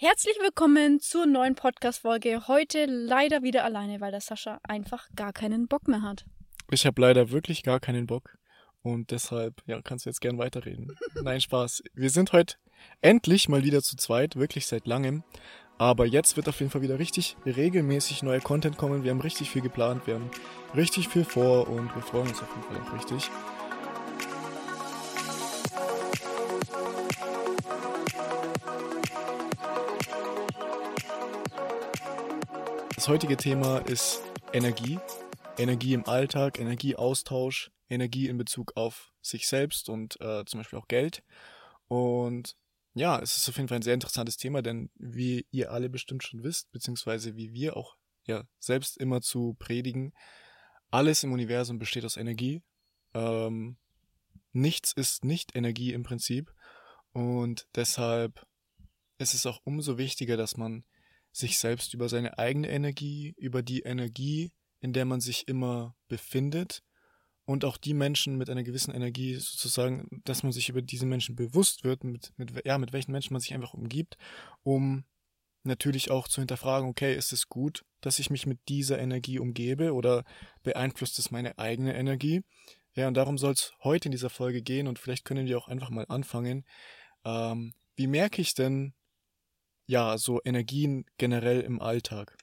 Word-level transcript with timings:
Herzlich 0.00 0.36
willkommen 0.40 1.00
zur 1.00 1.26
neuen 1.26 1.56
Podcast-Folge. 1.56 2.46
Heute 2.46 2.86
leider 2.86 3.42
wieder 3.42 3.64
alleine, 3.64 4.00
weil 4.00 4.12
der 4.12 4.20
Sascha 4.20 4.60
einfach 4.62 5.08
gar 5.16 5.32
keinen 5.32 5.66
Bock 5.66 5.88
mehr 5.88 6.02
hat. 6.02 6.24
Ich 6.70 6.86
habe 6.86 7.00
leider 7.00 7.32
wirklich 7.32 7.64
gar 7.64 7.80
keinen 7.80 8.06
Bock 8.06 8.38
und 8.82 9.10
deshalb, 9.10 9.60
ja, 9.66 9.82
kannst 9.82 10.06
du 10.06 10.10
jetzt 10.10 10.20
gern 10.20 10.38
weiterreden. 10.38 10.96
Nein, 11.24 11.40
Spaß. 11.40 11.82
Wir 11.94 12.10
sind 12.10 12.32
heute 12.32 12.54
endlich 13.00 13.48
mal 13.48 13.64
wieder 13.64 13.82
zu 13.82 13.96
zweit, 13.96 14.36
wirklich 14.36 14.68
seit 14.68 14.86
langem. 14.86 15.24
Aber 15.78 16.06
jetzt 16.06 16.36
wird 16.36 16.48
auf 16.48 16.60
jeden 16.60 16.70
Fall 16.70 16.82
wieder 16.82 17.00
richtig 17.00 17.36
regelmäßig 17.44 18.22
neuer 18.22 18.38
Content 18.38 18.76
kommen. 18.76 19.02
Wir 19.02 19.10
haben 19.10 19.20
richtig 19.20 19.50
viel 19.50 19.62
geplant, 19.62 20.06
wir 20.06 20.14
haben 20.14 20.30
richtig 20.76 21.08
viel 21.08 21.24
vor 21.24 21.66
und 21.66 21.92
wir 21.96 22.02
freuen 22.02 22.28
uns 22.28 22.40
auf 22.40 22.48
jeden 22.50 22.62
Fall 22.62 22.82
auch 22.86 22.96
richtig. 22.96 23.32
Das 33.08 33.14
heutige 33.14 33.38
Thema 33.38 33.78
ist 33.78 34.20
Energie. 34.52 34.98
Energie 35.56 35.94
im 35.94 36.06
Alltag, 36.06 36.60
Energieaustausch, 36.60 37.70
Energie 37.88 38.28
in 38.28 38.36
Bezug 38.36 38.76
auf 38.76 39.14
sich 39.22 39.48
selbst 39.48 39.88
und 39.88 40.20
äh, 40.20 40.44
zum 40.44 40.60
Beispiel 40.60 40.78
auch 40.78 40.88
Geld. 40.88 41.22
Und 41.86 42.54
ja, 42.92 43.18
es 43.18 43.38
ist 43.38 43.48
auf 43.48 43.56
jeden 43.56 43.68
Fall 43.68 43.78
ein 43.78 43.82
sehr 43.82 43.94
interessantes 43.94 44.36
Thema, 44.36 44.60
denn 44.60 44.90
wie 44.96 45.46
ihr 45.50 45.72
alle 45.72 45.88
bestimmt 45.88 46.22
schon 46.22 46.42
wisst, 46.42 46.70
beziehungsweise 46.70 47.34
wie 47.34 47.54
wir 47.54 47.78
auch 47.78 47.96
ja 48.26 48.44
selbst 48.58 48.98
immer 48.98 49.22
zu 49.22 49.56
predigen, 49.58 50.12
alles 50.90 51.24
im 51.24 51.32
Universum 51.32 51.78
besteht 51.78 52.04
aus 52.04 52.18
Energie. 52.18 52.60
Ähm, 53.14 53.78
nichts 54.52 54.92
ist 54.92 55.24
nicht 55.24 55.56
Energie 55.56 55.94
im 55.94 56.02
Prinzip. 56.02 56.52
Und 57.12 57.68
deshalb 57.74 58.46
ist 59.16 59.32
es 59.32 59.46
auch 59.46 59.62
umso 59.64 59.96
wichtiger, 59.96 60.36
dass 60.36 60.58
man 60.58 60.84
sich 61.32 61.58
selbst 61.58 61.94
über 61.94 62.08
seine 62.08 62.38
eigene 62.38 62.68
Energie, 62.68 63.34
über 63.36 63.62
die 63.62 63.80
Energie, 63.80 64.52
in 64.80 64.92
der 64.92 65.04
man 65.04 65.20
sich 65.20 65.48
immer 65.48 65.96
befindet, 66.08 66.82
und 67.48 67.64
auch 67.64 67.78
die 67.78 67.94
Menschen 67.94 68.36
mit 68.36 68.50
einer 68.50 68.62
gewissen 68.62 68.92
Energie 68.92 69.36
sozusagen, 69.36 70.06
dass 70.24 70.42
man 70.42 70.52
sich 70.52 70.68
über 70.68 70.82
diese 70.82 71.06
Menschen 71.06 71.34
bewusst 71.34 71.82
wird, 71.82 72.04
mit, 72.04 72.30
mit, 72.36 72.52
ja, 72.66 72.76
mit 72.76 72.92
welchen 72.92 73.10
Menschen 73.10 73.32
man 73.32 73.40
sich 73.40 73.54
einfach 73.54 73.72
umgibt, 73.72 74.18
um 74.62 75.06
natürlich 75.62 76.10
auch 76.10 76.28
zu 76.28 76.42
hinterfragen, 76.42 76.90
okay, 76.90 77.16
ist 77.16 77.32
es 77.32 77.48
gut, 77.48 77.86
dass 78.02 78.18
ich 78.18 78.28
mich 78.28 78.44
mit 78.44 78.60
dieser 78.68 78.98
Energie 78.98 79.38
umgebe 79.38 79.94
oder 79.94 80.24
beeinflusst 80.62 81.18
es 81.18 81.30
meine 81.30 81.58
eigene 81.58 81.96
Energie? 81.96 82.42
Ja, 82.94 83.08
und 83.08 83.14
darum 83.14 83.38
soll 83.38 83.52
es 83.52 83.72
heute 83.82 84.08
in 84.08 84.12
dieser 84.12 84.28
Folge 84.28 84.60
gehen 84.60 84.86
und 84.86 84.98
vielleicht 84.98 85.24
können 85.24 85.46
wir 85.46 85.56
auch 85.56 85.68
einfach 85.68 85.88
mal 85.88 86.04
anfangen. 86.10 86.66
Ähm, 87.24 87.72
wie 87.96 88.08
merke 88.08 88.42
ich 88.42 88.52
denn, 88.52 88.92
ja, 89.88 90.16
so 90.18 90.40
Energien 90.44 91.04
generell 91.16 91.60
im 91.62 91.80
Alltag? 91.80 92.36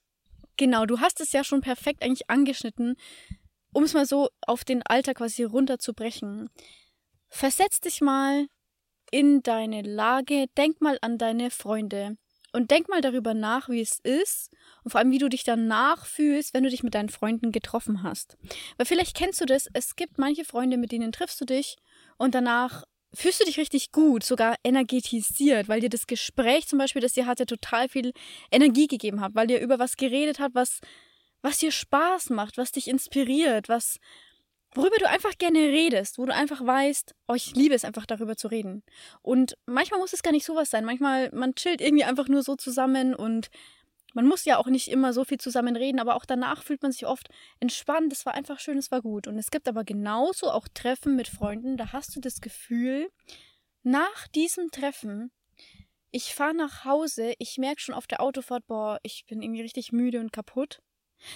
Genau, 0.58 0.86
du 0.86 1.00
hast 1.00 1.22
es 1.22 1.32
ja 1.32 1.44
schon 1.44 1.62
perfekt 1.62 2.04
eigentlich 2.04 2.30
angeschnitten 2.30 2.98
um 3.76 3.84
es 3.84 3.94
mal 3.94 4.06
so 4.06 4.30
auf 4.48 4.64
den 4.64 4.82
Alltag 4.84 5.18
quasi 5.18 5.44
runterzubrechen. 5.44 6.50
Versetz 7.28 7.82
dich 7.82 8.00
mal 8.00 8.48
in 9.12 9.44
deine 9.44 9.82
Lage, 9.82 10.46
denk 10.58 10.80
mal 10.80 10.98
an 11.02 11.18
deine 11.18 11.52
Freunde 11.52 12.16
und 12.54 12.72
denk 12.72 12.88
mal 12.88 13.02
darüber 13.02 13.34
nach, 13.34 13.68
wie 13.68 13.82
es 13.82 14.00
ist 14.00 14.50
und 14.84 14.92
vor 14.92 15.00
allem, 15.00 15.12
wie 15.12 15.18
du 15.18 15.28
dich 15.28 15.44
danach 15.44 16.06
fühlst, 16.06 16.54
wenn 16.54 16.64
du 16.64 16.70
dich 16.70 16.84
mit 16.84 16.96
deinen 16.96 17.10
Freunden 17.10 17.52
getroffen 17.52 18.02
hast. 18.02 18.38
Weil 18.78 18.86
vielleicht 18.86 19.18
kennst 19.18 19.42
du 19.42 19.46
das, 19.46 19.68
es 19.74 19.98
gibt 19.98 20.18
manche 20.18 20.46
Freunde, 20.46 20.78
mit 20.78 20.94
denen 20.94 21.12
triffst 21.12 21.42
du 21.42 21.46
dich 21.46 21.76
und 22.18 22.34
danach 22.34 22.86
fühlst 23.16 23.40
du 23.40 23.46
dich 23.46 23.58
richtig 23.58 23.92
gut, 23.92 24.24
sogar 24.24 24.56
energetisiert, 24.64 25.68
weil 25.68 25.82
dir 25.82 25.90
das 25.90 26.08
Gespräch 26.08 26.68
zum 26.68 26.80
Beispiel, 26.80 27.02
das 27.02 27.18
ihr 27.18 27.26
hatte, 27.26 27.46
total 27.46 27.90
viel 27.90 28.12
Energie 28.52 28.88
gegeben 28.88 29.22
hat, 29.22 29.36
weil 29.36 29.50
ihr 29.50 29.60
über 29.60 29.80
was 29.80 29.98
geredet 29.98 30.40
habt, 30.40 30.56
was 30.56 30.80
was 31.46 31.60
dir 31.60 31.72
Spaß 31.72 32.32
macht, 32.32 32.58
was 32.58 32.72
dich 32.72 32.88
inspiriert, 32.88 33.70
was 33.70 34.00
worüber 34.74 34.98
du 34.98 35.08
einfach 35.08 35.38
gerne 35.38 35.60
redest, 35.60 36.18
wo 36.18 36.26
du 36.26 36.34
einfach 36.34 36.66
weißt, 36.66 37.14
oh, 37.28 37.36
ich 37.36 37.56
liebe 37.56 37.76
es 37.76 37.86
einfach 37.86 38.08
darüber 38.08 38.36
zu 38.36 38.48
reden. 38.48 38.84
Und 39.22 39.56
manchmal 39.68 40.00
muss 40.00 40.12
es 40.12 40.24
gar 40.24 40.32
nicht 40.32 40.44
sowas 40.44 40.72
sein. 40.72 40.86
Manchmal 40.86 41.30
man 41.34 41.54
chillt 41.54 41.82
irgendwie 41.82 42.04
einfach 42.04 42.28
nur 42.28 42.42
so 42.42 42.56
zusammen 42.56 43.14
und 43.14 43.50
man 44.16 44.26
muss 44.26 44.46
ja 44.46 44.58
auch 44.58 44.68
nicht 44.68 44.88
immer 44.88 45.12
so 45.14 45.26
viel 45.26 45.38
zusammen 45.38 45.76
reden, 45.76 46.00
aber 46.00 46.16
auch 46.16 46.26
danach 46.26 46.64
fühlt 46.64 46.82
man 46.82 46.94
sich 46.94 47.06
oft 47.06 47.28
entspannt. 47.60 48.14
Es 48.14 48.26
war 48.26 48.34
einfach 48.34 48.60
schön, 48.60 48.78
es 48.78 48.90
war 48.90 49.02
gut. 49.02 49.28
Und 49.28 49.38
es 49.38 49.52
gibt 49.52 49.68
aber 49.68 49.84
genauso 49.84 50.50
auch 50.50 50.68
Treffen 50.74 51.18
mit 51.18 51.28
Freunden, 51.28 51.76
da 51.76 51.92
hast 51.92 52.16
du 52.16 52.22
das 52.22 52.40
Gefühl, 52.40 53.12
nach 53.84 54.28
diesem 54.30 54.72
Treffen, 54.72 55.32
ich 56.12 56.34
fahre 56.34 56.56
nach 56.56 56.86
Hause, 56.86 57.34
ich 57.40 57.58
merke 57.58 57.82
schon 57.82 57.94
auf 57.94 58.08
der 58.08 58.22
Autofahrt, 58.22 58.66
boah, 58.68 59.00
ich 59.04 59.26
bin 59.28 59.42
irgendwie 59.42 59.62
richtig 59.62 59.92
müde 59.92 60.22
und 60.22 60.32
kaputt. 60.32 60.82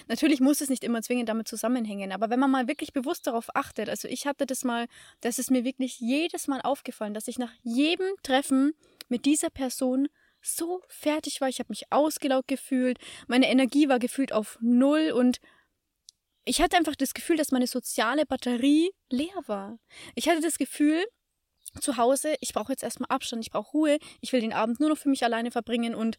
Natürlich 0.08 0.40
muss 0.40 0.60
es 0.60 0.70
nicht 0.70 0.82
immer 0.82 1.02
zwingend 1.02 1.28
damit 1.28 1.48
zusammenhängen, 1.48 2.12
aber 2.12 2.30
wenn 2.30 2.40
man 2.40 2.50
mal 2.50 2.66
wirklich 2.66 2.92
bewusst 2.92 3.26
darauf 3.26 3.54
achtet, 3.54 3.88
also 3.90 4.08
ich 4.08 4.26
hatte 4.26 4.46
das 4.46 4.64
mal, 4.64 4.86
das 5.20 5.38
ist 5.38 5.50
mir 5.50 5.64
wirklich 5.64 6.00
jedes 6.00 6.48
Mal 6.48 6.60
aufgefallen, 6.62 7.14
dass 7.14 7.28
ich 7.28 7.38
nach 7.38 7.52
jedem 7.62 8.08
Treffen 8.22 8.72
mit 9.08 9.26
dieser 9.26 9.50
Person 9.50 10.08
so 10.42 10.82
fertig 10.88 11.40
war, 11.40 11.48
ich 11.48 11.58
habe 11.58 11.70
mich 11.70 11.90
ausgelaugt 11.90 12.48
gefühlt, 12.48 12.98
meine 13.26 13.50
Energie 13.50 13.88
war 13.88 13.98
gefühlt 13.98 14.32
auf 14.32 14.58
Null 14.60 15.12
und 15.12 15.40
ich 16.44 16.60
hatte 16.60 16.76
einfach 16.76 16.96
das 16.96 17.14
Gefühl, 17.14 17.36
dass 17.36 17.52
meine 17.52 17.66
soziale 17.66 18.26
Batterie 18.26 18.90
leer 19.10 19.42
war. 19.46 19.78
Ich 20.14 20.28
hatte 20.28 20.40
das 20.40 20.58
Gefühl, 20.58 21.04
zu 21.80 21.96
Hause, 21.96 22.34
ich 22.40 22.52
brauche 22.52 22.72
jetzt 22.72 22.82
erstmal 22.82 23.10
Abstand, 23.10 23.44
ich 23.44 23.50
brauche 23.50 23.70
Ruhe, 23.72 23.98
ich 24.20 24.32
will 24.32 24.40
den 24.40 24.52
Abend 24.52 24.80
nur 24.80 24.88
noch 24.88 24.98
für 24.98 25.08
mich 25.08 25.24
alleine 25.24 25.50
verbringen 25.50 25.94
und 25.94 26.16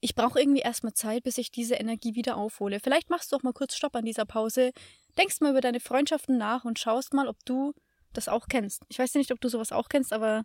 ich 0.00 0.14
brauche 0.14 0.40
irgendwie 0.40 0.60
erstmal 0.60 0.94
Zeit, 0.94 1.24
bis 1.24 1.38
ich 1.38 1.50
diese 1.50 1.74
Energie 1.74 2.14
wieder 2.14 2.36
aufhole. 2.36 2.80
Vielleicht 2.80 3.10
machst 3.10 3.32
du 3.32 3.36
auch 3.36 3.42
mal 3.42 3.52
kurz 3.52 3.74
Stopp 3.74 3.96
an 3.96 4.04
dieser 4.04 4.24
Pause, 4.24 4.72
denkst 5.18 5.40
mal 5.40 5.50
über 5.50 5.60
deine 5.60 5.80
Freundschaften 5.80 6.38
nach 6.38 6.64
und 6.64 6.78
schaust 6.78 7.12
mal, 7.14 7.28
ob 7.28 7.36
du 7.44 7.72
das 8.12 8.28
auch 8.28 8.46
kennst. 8.48 8.82
Ich 8.88 8.98
weiß 8.98 9.14
ja 9.14 9.18
nicht, 9.18 9.32
ob 9.32 9.40
du 9.40 9.48
sowas 9.48 9.72
auch 9.72 9.88
kennst, 9.88 10.12
aber 10.12 10.44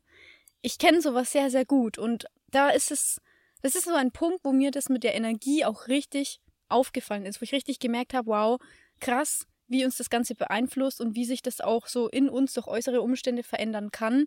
ich 0.61 0.77
kenne 0.77 1.01
sowas 1.01 1.31
sehr, 1.31 1.49
sehr 1.49 1.65
gut. 1.65 1.97
Und 1.97 2.25
da 2.51 2.69
ist 2.69 2.91
es, 2.91 3.22
das 3.62 3.75
ist 3.75 3.85
so 3.85 3.95
ein 3.95 4.12
Punkt, 4.12 4.44
wo 4.44 4.51
mir 4.51 4.72
das 4.72 4.89
mit 4.89 5.03
der 5.03 5.16
Energie 5.16 5.66
auch 5.66 5.88
richtig 5.88 6.41
aufgefallen 6.69 7.25
ist, 7.25 7.41
wo 7.41 7.44
ich 7.44 7.53
richtig 7.53 7.79
gemerkt 7.79 8.13
habe, 8.13 8.28
wow, 8.28 8.59
krass, 9.00 9.45
wie 9.67 9.85
uns 9.85 9.97
das 9.97 10.09
Ganze 10.09 10.35
beeinflusst 10.35 11.01
und 11.01 11.16
wie 11.16 11.25
sich 11.25 11.41
das 11.41 11.62
auch 11.62 11.88
so 11.88 12.07
in 12.09 12.29
uns 12.29 12.53
durch 12.53 12.67
äußere 12.67 13.01
Umstände 13.01 13.44
verändern 13.44 13.91
kann, 13.91 14.25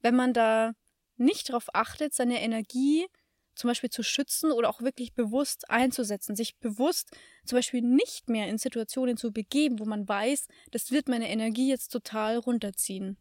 wenn 0.00 0.14
man 0.14 0.32
da 0.32 0.72
nicht 1.16 1.48
darauf 1.48 1.74
achtet, 1.74 2.14
seine 2.14 2.40
Energie 2.40 3.06
zum 3.54 3.68
Beispiel 3.68 3.90
zu 3.90 4.02
schützen 4.02 4.52
oder 4.52 4.68
auch 4.68 4.82
wirklich 4.82 5.14
bewusst 5.14 5.70
einzusetzen, 5.70 6.36
sich 6.36 6.58
bewusst 6.58 7.10
zum 7.46 7.56
Beispiel 7.56 7.80
nicht 7.80 8.28
mehr 8.28 8.48
in 8.48 8.58
Situationen 8.58 9.16
zu 9.16 9.32
begeben, 9.32 9.78
wo 9.80 9.86
man 9.86 10.06
weiß, 10.06 10.46
das 10.70 10.90
wird 10.92 11.08
meine 11.08 11.28
Energie 11.30 11.68
jetzt 11.68 11.88
total 11.88 12.36
runterziehen. 12.36 13.16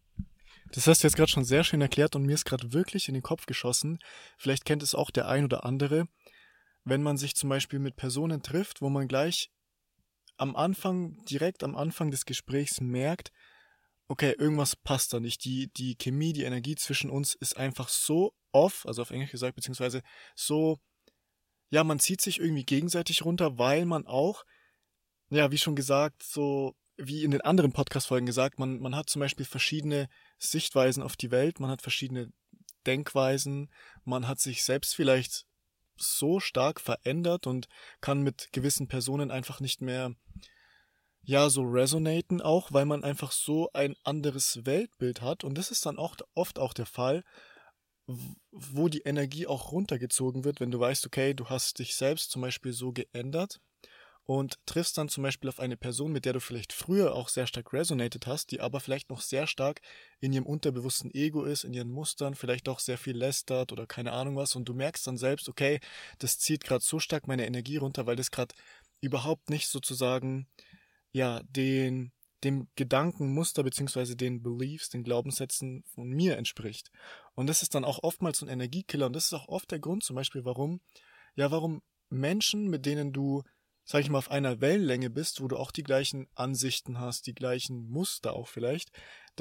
Das 0.72 0.88
hast 0.88 1.04
du 1.04 1.08
jetzt 1.08 1.16
gerade 1.16 1.32
schon 1.32 1.46
sehr 1.46 1.64
schön 1.64 1.82
erklärt 1.82 2.16
und 2.16 2.24
mir 2.24 2.34
ist 2.34 2.46
gerade 2.46 2.74
wirklich 2.74 3.08
in 3.08 3.14
den 3.14 3.24
Kopf 3.24 3.46
geschossen. 3.46 4.00
Vielleicht 4.38 4.66
kennt 4.66 4.84
es 4.84 4.96
auch 4.96 5.12
der 5.12 5.28
ein 5.28 5.46
oder 5.46 5.64
andere, 5.64 6.08
wenn 6.84 7.04
man 7.04 7.18
sich 7.18 7.36
zum 7.36 7.50
Beispiel 7.50 7.80
mit 7.80 7.96
Personen 7.96 8.42
trifft, 8.42 8.82
wo 8.82 8.90
man 8.90 9.08
gleich 9.08 9.50
am 10.38 10.56
Anfang, 10.56 11.18
direkt 11.26 11.64
am 11.64 11.76
Anfang 11.76 12.12
des 12.12 12.26
Gesprächs 12.26 12.82
merkt, 12.82 13.32
okay, 14.08 14.36
irgendwas 14.38 14.76
passt 14.76 15.14
da 15.14 15.20
nicht. 15.20 15.44
Die, 15.46 15.72
die 15.74 15.96
Chemie, 15.96 16.34
die 16.34 16.44
Energie 16.44 16.76
zwischen 16.76 17.10
uns 17.10 17.36
ist 17.36 17.58
einfach 17.58 17.90
so 17.90 18.34
off, 18.52 18.86
also 18.86 19.02
auf 19.02 19.12
Englisch 19.12 19.32
gesagt, 19.32 19.56
beziehungsweise 19.56 20.02
so, 20.36 20.80
ja, 21.70 21.84
man 21.84 22.00
zieht 22.00 22.22
sich 22.22 22.40
irgendwie 22.40 22.66
gegenseitig 22.66 23.26
runter, 23.26 23.58
weil 23.58 23.86
man 23.86 24.06
auch, 24.06 24.44
ja, 25.30 25.52
wie 25.52 25.58
schon 25.58 25.76
gesagt, 25.76 26.24
so 26.24 26.76
wie 26.98 27.24
in 27.24 27.32
den 27.32 27.42
anderen 27.42 27.74
Podcast-Folgen 27.74 28.26
gesagt, 28.26 28.60
man, 28.60 28.80
man 28.80 28.96
hat 28.96 29.10
zum 29.10 29.20
Beispiel 29.20 29.46
verschiedene 29.46 30.08
Sichtweisen 30.38 31.04
auf 31.04 31.16
die 31.16 31.32
Welt, 31.32 31.60
man 31.60 31.70
hat 31.70 31.82
verschiedene 31.82 32.32
Denkweisen, 32.86 33.72
man 34.04 34.28
hat 34.28 34.40
sich 34.40 34.64
selbst 34.64 34.96
vielleicht 34.96 35.46
so 35.98 36.40
stark 36.40 36.82
verändert 36.82 37.48
und 37.48 37.68
kann 38.02 38.22
mit 38.22 38.52
gewissen 38.52 38.88
Personen 38.88 39.32
einfach 39.32 39.60
nicht 39.60 39.82
mehr 39.82 40.14
ja 41.24 41.50
so 41.50 41.64
resonaten 41.64 42.42
auch, 42.42 42.72
weil 42.72 42.86
man 42.86 43.04
einfach 43.04 43.32
so 43.32 43.70
ein 43.74 43.96
anderes 44.04 44.66
Weltbild 44.66 45.22
hat. 45.22 45.44
Und 45.44 45.58
das 45.58 45.72
ist 45.72 45.86
dann 45.86 45.98
auch 45.98 46.16
oft 46.34 46.60
auch 46.60 46.74
der 46.74 46.86
Fall, 46.86 47.24
wo 48.52 48.88
die 48.88 49.02
Energie 49.02 49.48
auch 49.48 49.72
runtergezogen 49.72 50.44
wird, 50.44 50.60
wenn 50.60 50.70
du 50.70 50.80
weißt, 50.80 51.06
okay, 51.08 51.34
du 51.34 51.50
hast 51.50 51.80
dich 51.80 51.96
selbst 51.96 52.30
zum 52.30 52.44
Beispiel 52.44 52.74
so 52.74 52.92
geändert 52.92 53.60
und 54.26 54.58
triffst 54.66 54.98
dann 54.98 55.08
zum 55.08 55.24
Beispiel 55.24 55.50
auf 55.50 55.60
eine 55.60 55.78
Person, 55.78 56.12
mit 56.12 56.26
der 56.26 56.34
du 56.34 56.40
vielleicht 56.40 56.74
früher 56.74 57.14
auch 57.14 57.30
sehr 57.30 57.46
stark 57.46 57.72
resonated 57.74 58.26
hast, 58.26 58.52
die 58.52 58.60
aber 58.60 58.80
vielleicht 58.80 59.10
noch 59.10 59.22
sehr 59.22 59.46
stark 59.46 59.82
in 60.20 60.34
ihrem 60.34 60.46
unterbewussten 60.46 61.14
Ego 61.14 61.44
ist, 61.44 61.64
in 61.64 61.74
ihren 61.74 61.92
Mustern, 61.92 62.36
vielleicht 62.36 62.68
auch 62.68 62.80
sehr 62.80 62.98
viel 62.98 63.16
lästert 63.16 63.72
oder 63.72 63.86
keine 63.86 64.14
Ahnung 64.14 64.36
was 64.36 64.56
und 64.56 64.68
du 64.68 64.74
merkst 64.74 65.06
dann 65.06 65.18
selbst, 65.18 65.48
okay, 65.48 65.80
das 66.18 66.40
zieht 66.40 66.64
gerade 66.64 66.84
so 66.84 67.00
stark 67.00 67.28
meine 67.28 67.46
Energie 67.46 67.78
runter, 67.78 68.08
weil 68.08 68.16
das 68.16 68.32
gerade 68.32 68.56
überhaupt 69.02 69.50
nicht 69.50 69.68
sozusagen 69.68 70.48
ja 71.12 71.42
den 71.44 72.12
dem 72.44 72.68
Gedankenmuster 72.76 73.64
beziehungsweise 73.64 74.16
den 74.16 74.44
Beliefs, 74.44 74.90
den 74.90 75.04
Glaubenssätzen 75.04 75.84
von 75.88 76.10
mir 76.10 76.38
entspricht. 76.38 76.92
Und 77.34 77.48
das 77.48 77.64
ist 77.64 77.74
dann 77.74 77.84
auch 77.84 78.04
oftmals 78.04 78.42
ein 78.44 78.50
Energiekiller 78.50 79.08
und 79.08 79.16
das 79.16 79.26
ist 79.26 79.34
auch 79.34 79.48
oft 79.48 79.72
der 79.72 79.80
Grund 79.80 80.04
zum 80.04 80.16
Beispiel, 80.16 80.46
warum, 80.46 80.80
ja, 81.36 81.50
warum 81.50 81.82
Menschen, 82.10 82.68
mit 82.68 82.86
denen 82.86 83.14
du, 83.14 83.44
sag 83.86 84.02
ich 84.02 84.10
mal, 84.10 84.18
auf 84.18 84.32
einer 84.32 84.62
Wellenlänge 84.62 85.10
bist, 85.10 85.42
wo 85.42 85.48
du 85.48 85.58
auch 85.58 85.72
die 85.72 85.84
gleichen 85.84 86.28
Ansichten 86.34 87.00
hast, 87.00 87.28
die 87.28 87.36
gleichen 87.36 87.88
Muster 87.88 88.34
auch 88.34 88.48
vielleicht, 88.48 88.90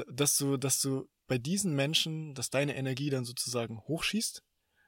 dass 0.06 0.36
du, 0.36 0.56
dass 0.56 0.80
du 0.80 1.08
bei 1.26 1.38
diesen 1.38 1.74
Menschen, 1.74 2.34
dass 2.34 2.50
deine 2.50 2.76
Energie 2.76 3.10
dann 3.10 3.24
sozusagen 3.24 3.80
hochschießt, 3.80 4.42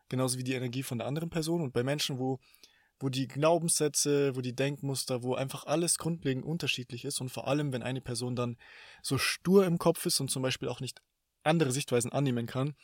genauso 0.09 0.39
wie 0.39 0.45
die 0.45 0.53
Energie 0.53 0.83
von 0.83 0.99
der 0.99 1.07
anderen 1.07 1.31
Person 1.31 1.63
und 1.63 1.73
bei 1.73 1.83
Menschen, 1.83 2.19
wo 2.19 2.39
wo 2.99 3.09
die 3.11 3.29
Glaubenssätze, 3.29 4.35
wo 4.37 4.41
die 4.41 4.55
Denkmuster, 4.55 5.23
wo 5.23 5.35
einfach 5.35 5.67
alles 5.67 5.99
grundlegend 5.99 6.45
unterschiedlich 6.45 7.05
ist 7.05 7.21
und 7.21 7.29
vor 7.29 7.47
allem, 7.47 7.73
wenn 7.73 7.83
eine 7.83 8.01
Person 8.01 8.37
dann 8.37 8.57
so 9.03 9.19
stur 9.19 9.67
im 9.67 9.79
Kopf 9.79 10.07
ist 10.07 10.21
und 10.21 10.31
zum 10.31 10.43
Beispiel 10.43 10.69
auch 10.69 10.81
nicht 10.81 11.03
andere 11.43 11.73
Sichtweisen 11.73 12.13
annehmen 12.13 12.47
kann, 12.47 12.75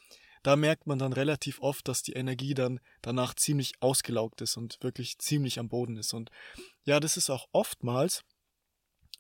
da 0.43 0.57
merkt 0.57 0.87
man 0.87 0.99
dann 0.99 1.13
relativ 1.13 1.61
oft, 1.61 1.87
dass 1.89 2.03
die 2.03 2.13
Energie 2.13 2.55
dann 2.55 2.81
danach 3.01 3.35
ziemlich 3.35 3.75
ausgelaugt 3.81 4.41
ist 4.41 4.57
und 4.57 4.79
wirklich 4.83 5.19
ziemlich 5.19 5.59
am 5.59 5.69
Boden 5.69 5.97
ist. 5.97 6.13
Und 6.15 6.31
ja, 6.85 7.01
das 7.01 7.17
ist 7.17 7.31
auch 7.31 7.47
oftmals, 7.53 8.25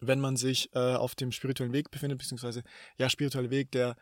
wenn 0.01 0.21
man 0.21 0.37
sich 0.37 0.75
äh, 0.75 0.95
auf 0.95 1.15
dem 1.15 1.33
spirituellen 1.33 1.73
Weg 1.73 1.91
befindet, 1.91 2.19
beziehungsweise 2.19 2.63
ja, 2.99 3.09
spiritueller 3.09 3.51
Weg, 3.51 3.71
der 3.71 3.97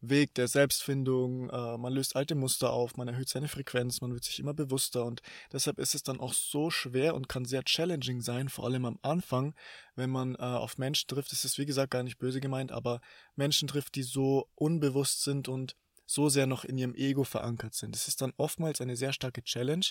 Weg 0.00 0.34
der 0.34 0.46
Selbstfindung, 0.46 1.48
äh, 1.48 1.78
man 1.78 1.92
löst 1.92 2.16
alte 2.16 2.34
Muster 2.34 2.70
auf, 2.70 2.98
man 2.98 3.08
erhöht 3.08 3.30
seine 3.30 3.48
Frequenz, 3.48 4.02
man 4.02 4.12
wird 4.12 4.24
sich 4.24 4.38
immer 4.38 4.52
bewusster 4.52 5.06
und 5.06 5.22
deshalb 5.52 5.78
ist 5.78 5.94
es 5.94 6.02
dann 6.02 6.20
auch 6.20 6.34
so 6.34 6.70
schwer 6.70 7.14
und 7.14 7.30
kann 7.30 7.46
sehr 7.46 7.64
challenging 7.64 8.20
sein, 8.20 8.50
vor 8.50 8.66
allem 8.66 8.84
am 8.84 8.98
Anfang, 9.00 9.54
wenn 9.94 10.10
man 10.10 10.34
äh, 10.34 10.38
auf 10.38 10.76
Menschen 10.76 11.08
trifft, 11.08 11.32
das 11.32 11.46
ist 11.46 11.56
wie 11.56 11.64
gesagt 11.64 11.90
gar 11.92 12.02
nicht 12.02 12.18
böse 12.18 12.40
gemeint, 12.40 12.72
aber 12.72 13.00
Menschen 13.36 13.68
trifft, 13.68 13.94
die 13.94 14.02
so 14.02 14.50
unbewusst 14.54 15.22
sind 15.22 15.48
und 15.48 15.76
so 16.06 16.28
sehr 16.28 16.46
noch 16.46 16.64
in 16.64 16.78
ihrem 16.78 16.94
Ego 16.94 17.24
verankert 17.24 17.74
sind. 17.74 17.94
Das 17.94 18.08
ist 18.08 18.22
dann 18.22 18.32
oftmals 18.36 18.80
eine 18.80 18.96
sehr 18.96 19.12
starke 19.12 19.42
Challenge, 19.42 19.86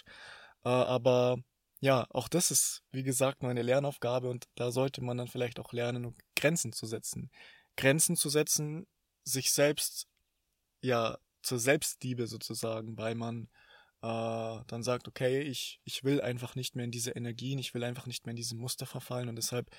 äh, 0.63 0.69
aber 0.69 1.37
ja, 1.81 2.07
auch 2.09 2.27
das 2.27 2.51
ist, 2.51 2.83
wie 2.91 3.03
gesagt, 3.03 3.41
nur 3.43 3.51
eine 3.51 3.61
Lernaufgabe 3.61 4.29
und 4.29 4.47
da 4.55 4.71
sollte 4.71 5.03
man 5.03 5.17
dann 5.17 5.27
vielleicht 5.27 5.59
auch 5.59 5.73
lernen, 5.73 6.15
Grenzen 6.35 6.73
zu 6.73 6.85
setzen. 6.85 7.29
Grenzen 7.75 8.15
zu 8.15 8.29
setzen 8.29 8.87
sich 9.23 9.51
selbst 9.51 10.07
ja 10.81 11.17
zur 11.41 11.59
Selbstliebe 11.59 12.27
sozusagen, 12.27 12.97
weil 12.97 13.15
man 13.15 13.49
äh, 14.01 14.63
dann 14.67 14.83
sagt, 14.83 15.07
okay, 15.07 15.41
ich, 15.41 15.79
ich 15.83 16.03
will 16.03 16.21
einfach 16.21 16.55
nicht 16.55 16.75
mehr 16.75 16.85
in 16.85 16.91
diese 16.91 17.11
Energien, 17.11 17.59
ich 17.59 17.73
will 17.73 17.83
einfach 17.83 18.05
nicht 18.05 18.25
mehr 18.25 18.31
in 18.31 18.37
diese 18.37 18.55
Muster 18.55 18.85
verfallen 18.85 19.29
und 19.29 19.35
deshalb 19.35 19.69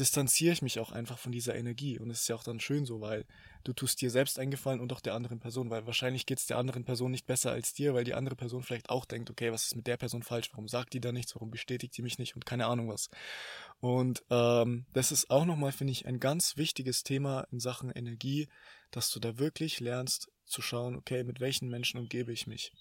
distanziere 0.00 0.52
ich 0.52 0.62
mich 0.62 0.80
auch 0.80 0.90
einfach 0.90 1.18
von 1.18 1.30
dieser 1.30 1.54
Energie. 1.54 1.98
Und 1.98 2.10
es 2.10 2.22
ist 2.22 2.28
ja 2.28 2.34
auch 2.34 2.42
dann 2.42 2.58
schön 2.58 2.86
so, 2.86 3.00
weil 3.00 3.24
du 3.62 3.72
tust 3.72 4.00
dir 4.00 4.10
selbst 4.10 4.38
eingefallen 4.38 4.80
und 4.80 4.92
auch 4.92 5.00
der 5.00 5.14
anderen 5.14 5.38
Person, 5.38 5.70
weil 5.70 5.86
wahrscheinlich 5.86 6.26
geht 6.26 6.38
es 6.38 6.46
der 6.46 6.58
anderen 6.58 6.84
Person 6.84 7.10
nicht 7.10 7.26
besser 7.26 7.52
als 7.52 7.74
dir, 7.74 7.94
weil 7.94 8.04
die 8.04 8.14
andere 8.14 8.34
Person 8.34 8.62
vielleicht 8.62 8.90
auch 8.90 9.04
denkt, 9.04 9.30
okay, 9.30 9.52
was 9.52 9.66
ist 9.66 9.76
mit 9.76 9.86
der 9.86 9.98
Person 9.98 10.22
falsch? 10.22 10.50
Warum 10.52 10.66
sagt 10.66 10.94
die 10.94 11.00
da 11.00 11.12
nichts? 11.12 11.34
Warum 11.36 11.50
bestätigt 11.50 11.96
die 11.96 12.02
mich 12.02 12.18
nicht? 12.18 12.34
Und 12.34 12.46
keine 12.46 12.66
Ahnung 12.66 12.88
was. 12.88 13.10
Und 13.80 14.24
ähm, 14.30 14.86
das 14.92 15.12
ist 15.12 15.30
auch 15.30 15.44
nochmal, 15.44 15.72
finde 15.72 15.92
ich, 15.92 16.06
ein 16.06 16.18
ganz 16.18 16.56
wichtiges 16.56 17.02
Thema 17.02 17.46
in 17.52 17.60
Sachen 17.60 17.90
Energie, 17.90 18.48
dass 18.90 19.10
du 19.10 19.20
da 19.20 19.38
wirklich 19.38 19.80
lernst 19.80 20.32
zu 20.46 20.62
schauen, 20.62 20.96
okay, 20.96 21.22
mit 21.22 21.38
welchen 21.40 21.68
Menschen 21.68 22.00
umgebe 22.00 22.32
ich 22.32 22.46
mich 22.46 22.72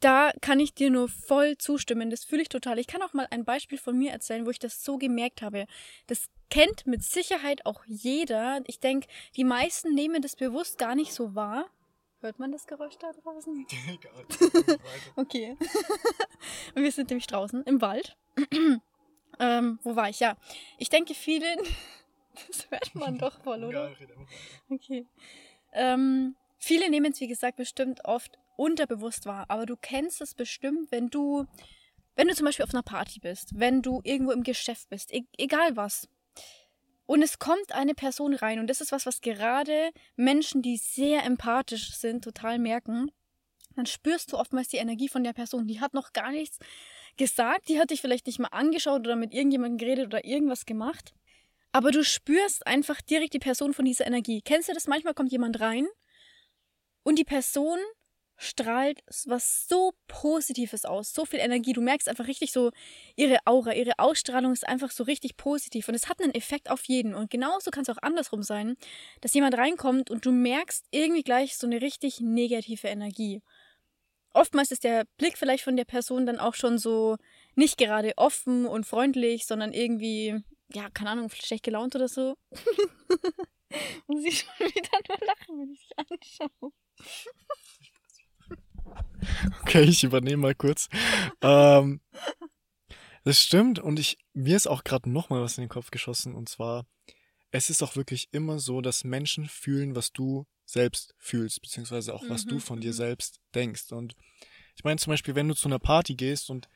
da 0.00 0.32
kann 0.40 0.60
ich 0.60 0.74
dir 0.74 0.90
nur 0.90 1.08
voll 1.08 1.56
zustimmen. 1.58 2.10
Das 2.10 2.24
fühle 2.24 2.42
ich 2.42 2.48
total. 2.48 2.78
Ich 2.78 2.86
kann 2.86 3.02
auch 3.02 3.12
mal 3.12 3.26
ein 3.30 3.44
Beispiel 3.44 3.78
von 3.78 3.96
mir 3.96 4.12
erzählen, 4.12 4.46
wo 4.46 4.50
ich 4.50 4.58
das 4.58 4.84
so 4.84 4.98
gemerkt 4.98 5.42
habe. 5.42 5.66
Das 6.06 6.26
kennt 6.50 6.86
mit 6.86 7.02
Sicherheit 7.02 7.66
auch 7.66 7.84
jeder. 7.86 8.62
Ich 8.66 8.80
denke, 8.80 9.08
die 9.36 9.44
meisten 9.44 9.94
nehmen 9.94 10.22
das 10.22 10.36
bewusst 10.36 10.78
gar 10.78 10.94
nicht 10.94 11.12
so 11.12 11.34
wahr. 11.34 11.66
Hört 12.20 12.38
man 12.38 12.50
das 12.50 12.66
Geräusch 12.66 12.96
da 12.98 13.12
draußen? 13.12 13.66
Egal. 13.88 14.78
okay. 15.16 15.56
Und 16.74 16.82
wir 16.82 16.92
sind 16.92 17.10
nämlich 17.10 17.26
draußen 17.26 17.62
im 17.64 17.80
Wald. 17.80 18.16
ähm, 19.38 19.78
wo 19.82 19.96
war 19.96 20.08
ich? 20.08 20.20
Ja. 20.20 20.36
Ich 20.78 20.88
denke, 20.88 21.14
viele. 21.14 21.46
das 22.46 22.70
hört 22.70 22.94
man 22.94 23.18
doch 23.18 23.40
voll, 23.42 23.64
oder? 23.64 23.94
Okay. 24.70 25.06
Ähm, 25.72 26.36
viele 26.56 26.90
nehmen 26.90 27.12
es, 27.12 27.20
wie 27.20 27.28
gesagt, 27.28 27.56
bestimmt 27.56 28.04
oft 28.04 28.38
unterbewusst 28.56 29.26
war. 29.26 29.50
Aber 29.50 29.66
du 29.66 29.76
kennst 29.76 30.20
es 30.20 30.34
bestimmt, 30.34 30.90
wenn 30.90 31.08
du, 31.08 31.46
wenn 32.16 32.28
du 32.28 32.34
zum 32.34 32.46
Beispiel 32.46 32.64
auf 32.64 32.74
einer 32.74 32.82
Party 32.82 33.20
bist, 33.20 33.58
wenn 33.58 33.82
du 33.82 34.00
irgendwo 34.04 34.32
im 34.32 34.42
Geschäft 34.42 34.88
bist, 34.88 35.12
e 35.12 35.24
egal 35.36 35.76
was. 35.76 36.08
Und 37.06 37.22
es 37.22 37.38
kommt 37.38 37.72
eine 37.72 37.94
Person 37.94 38.34
rein 38.34 38.58
und 38.58 38.66
das 38.68 38.80
ist 38.80 38.92
was, 38.92 39.06
was 39.06 39.20
gerade 39.20 39.90
Menschen, 40.16 40.60
die 40.60 40.76
sehr 40.76 41.24
empathisch 41.24 41.94
sind, 41.94 42.24
total 42.24 42.58
merken. 42.58 43.12
Dann 43.76 43.86
spürst 43.86 44.32
du 44.32 44.38
oftmals 44.38 44.68
die 44.68 44.78
Energie 44.78 45.08
von 45.08 45.22
der 45.22 45.32
Person. 45.32 45.66
Die 45.66 45.80
hat 45.80 45.94
noch 45.94 46.12
gar 46.12 46.32
nichts 46.32 46.58
gesagt, 47.16 47.68
die 47.68 47.78
hat 47.78 47.90
dich 47.90 48.00
vielleicht 48.00 48.26
nicht 48.26 48.38
mal 48.38 48.48
angeschaut 48.48 49.00
oder 49.00 49.16
mit 49.16 49.32
irgendjemandem 49.32 49.78
geredet 49.78 50.06
oder 50.06 50.24
irgendwas 50.24 50.66
gemacht. 50.66 51.14
Aber 51.72 51.90
du 51.90 52.02
spürst 52.02 52.66
einfach 52.66 53.00
direkt 53.02 53.34
die 53.34 53.38
Person 53.38 53.74
von 53.74 53.84
dieser 53.84 54.06
Energie. 54.06 54.40
Kennst 54.42 54.68
du 54.68 54.72
das? 54.72 54.86
Manchmal 54.86 55.14
kommt 55.14 55.30
jemand 55.30 55.60
rein 55.60 55.86
und 57.02 57.18
die 57.18 57.24
Person 57.24 57.78
strahlt 58.36 59.02
was 59.26 59.66
so 59.68 59.94
Positives 60.08 60.84
aus, 60.84 61.12
so 61.12 61.24
viel 61.24 61.40
Energie. 61.40 61.72
Du 61.72 61.80
merkst 61.80 62.08
einfach 62.08 62.26
richtig 62.26 62.52
so 62.52 62.70
ihre 63.16 63.38
Aura, 63.44 63.72
ihre 63.72 63.98
Ausstrahlung 63.98 64.52
ist 64.52 64.66
einfach 64.66 64.90
so 64.90 65.04
richtig 65.04 65.36
positiv 65.36 65.88
und 65.88 65.94
es 65.94 66.08
hat 66.08 66.20
einen 66.20 66.34
Effekt 66.34 66.70
auf 66.70 66.84
jeden. 66.84 67.14
Und 67.14 67.30
genauso 67.30 67.70
kann 67.70 67.82
es 67.82 67.90
auch 67.90 68.02
andersrum 68.02 68.42
sein, 68.42 68.76
dass 69.20 69.34
jemand 69.34 69.56
reinkommt 69.56 70.10
und 70.10 70.26
du 70.26 70.32
merkst 70.32 70.84
irgendwie 70.90 71.22
gleich 71.22 71.56
so 71.56 71.66
eine 71.66 71.80
richtig 71.80 72.20
negative 72.20 72.88
Energie. 72.88 73.42
Oftmals 74.32 74.70
ist 74.70 74.84
der 74.84 75.06
Blick 75.16 75.38
vielleicht 75.38 75.64
von 75.64 75.76
der 75.76 75.86
Person 75.86 76.26
dann 76.26 76.38
auch 76.38 76.54
schon 76.54 76.78
so 76.78 77.16
nicht 77.54 77.78
gerade 77.78 78.12
offen 78.16 78.66
und 78.66 78.84
freundlich, 78.84 79.46
sondern 79.46 79.72
irgendwie, 79.72 80.42
ja, 80.74 80.90
keine 80.90 81.10
Ahnung, 81.10 81.30
schlecht 81.30 81.64
gelaunt 81.64 81.96
oder 81.96 82.08
so. 82.08 82.36
Muss 84.06 84.24
ich 84.24 84.40
schon 84.58 84.66
wieder 84.66 84.98
nur 85.08 85.26
lachen, 85.26 85.58
wenn 85.58 85.72
ich 85.72 85.88
sie 85.88 85.96
anschaue. 85.96 86.50
Okay, 89.66 89.82
ich 89.82 90.04
übernehme 90.04 90.42
mal 90.42 90.54
kurz. 90.54 90.88
ähm, 91.42 92.00
das 93.24 93.40
stimmt 93.40 93.80
und 93.80 93.98
ich 93.98 94.16
mir 94.32 94.56
ist 94.56 94.68
auch 94.68 94.84
gerade 94.84 95.10
noch 95.10 95.28
mal 95.28 95.42
was 95.42 95.58
in 95.58 95.64
den 95.64 95.68
Kopf 95.68 95.90
geschossen 95.90 96.36
und 96.36 96.48
zwar 96.48 96.86
es 97.50 97.68
ist 97.68 97.82
auch 97.82 97.96
wirklich 97.96 98.28
immer 98.30 98.60
so, 98.60 98.80
dass 98.80 99.02
Menschen 99.02 99.48
fühlen, 99.48 99.96
was 99.96 100.12
du 100.12 100.46
selbst 100.64 101.16
fühlst, 101.18 101.62
beziehungsweise 101.62 102.14
auch 102.14 102.22
was 102.28 102.44
mhm. 102.44 102.50
du 102.50 102.58
von 102.60 102.80
dir 102.80 102.92
mhm. 102.92 102.96
selbst 102.96 103.40
denkst. 103.56 103.90
Und 103.90 104.14
ich 104.76 104.84
meine 104.84 104.98
zum 104.98 105.12
Beispiel, 105.12 105.34
wenn 105.34 105.48
du 105.48 105.54
zu 105.54 105.66
einer 105.66 105.80
Party 105.80 106.14
gehst 106.14 106.48
und 106.48 106.68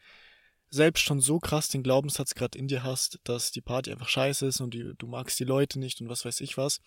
selbst 0.68 1.02
schon 1.02 1.20
so 1.20 1.38
krass 1.38 1.68
den 1.68 1.84
Glaubenssatz 1.84 2.34
gerade 2.34 2.58
in 2.58 2.66
dir 2.66 2.82
hast, 2.82 3.20
dass 3.22 3.52
die 3.52 3.60
Party 3.60 3.92
einfach 3.92 4.08
scheiße 4.08 4.46
ist 4.46 4.60
und 4.60 4.74
die, 4.74 4.94
du 4.98 5.06
magst 5.06 5.38
die 5.38 5.44
Leute 5.44 5.78
nicht 5.78 6.00
und 6.00 6.08
was 6.08 6.24
weiß 6.24 6.40
ich 6.40 6.56
was, 6.56 6.80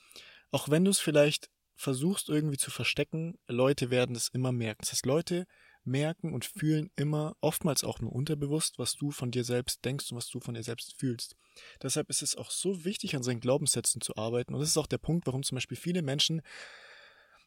auch 0.52 0.68
wenn 0.68 0.84
du 0.84 0.92
es 0.92 1.00
vielleicht 1.00 1.50
versuchst 1.76 2.28
irgendwie 2.28 2.58
zu 2.58 2.72
verstecken, 2.72 3.38
Leute 3.48 3.90
werden 3.90 4.16
es 4.16 4.28
immer 4.30 4.52
merken. 4.52 4.82
Das 4.82 4.92
heißt, 4.92 5.06
Leute 5.06 5.46
merken 5.86 6.34
und 6.34 6.46
fühlen 6.46 6.90
immer, 6.96 7.36
oftmals 7.42 7.84
auch 7.84 8.00
nur 8.00 8.14
unterbewusst, 8.14 8.80
was 8.80 8.94
du 8.94 9.12
von 9.12 9.32
dir 9.32 9.44
selbst 9.44 9.84
denkst 9.86 10.12
und 10.12 10.18
was 10.18 10.28
du 10.28 10.40
von 10.40 10.54
dir 10.54 10.64
selbst 10.64 10.96
fühlst. 10.98 11.36
Deshalb 11.82 12.10
ist 12.10 12.22
es 12.22 12.36
auch 12.36 12.52
so 12.52 12.86
wichtig, 12.86 13.16
an 13.16 13.24
seinen 13.24 13.40
Glaubenssätzen 13.40 14.02
zu 14.02 14.16
arbeiten. 14.16 14.54
Und 14.54 14.62
das 14.62 14.70
ist 14.70 14.78
auch 14.78 14.88
der 14.88 14.98
Punkt, 14.98 15.28
warum 15.28 15.44
zum 15.44 15.56
Beispiel 15.56 15.78
viele 15.78 16.02
Menschen 16.02 16.42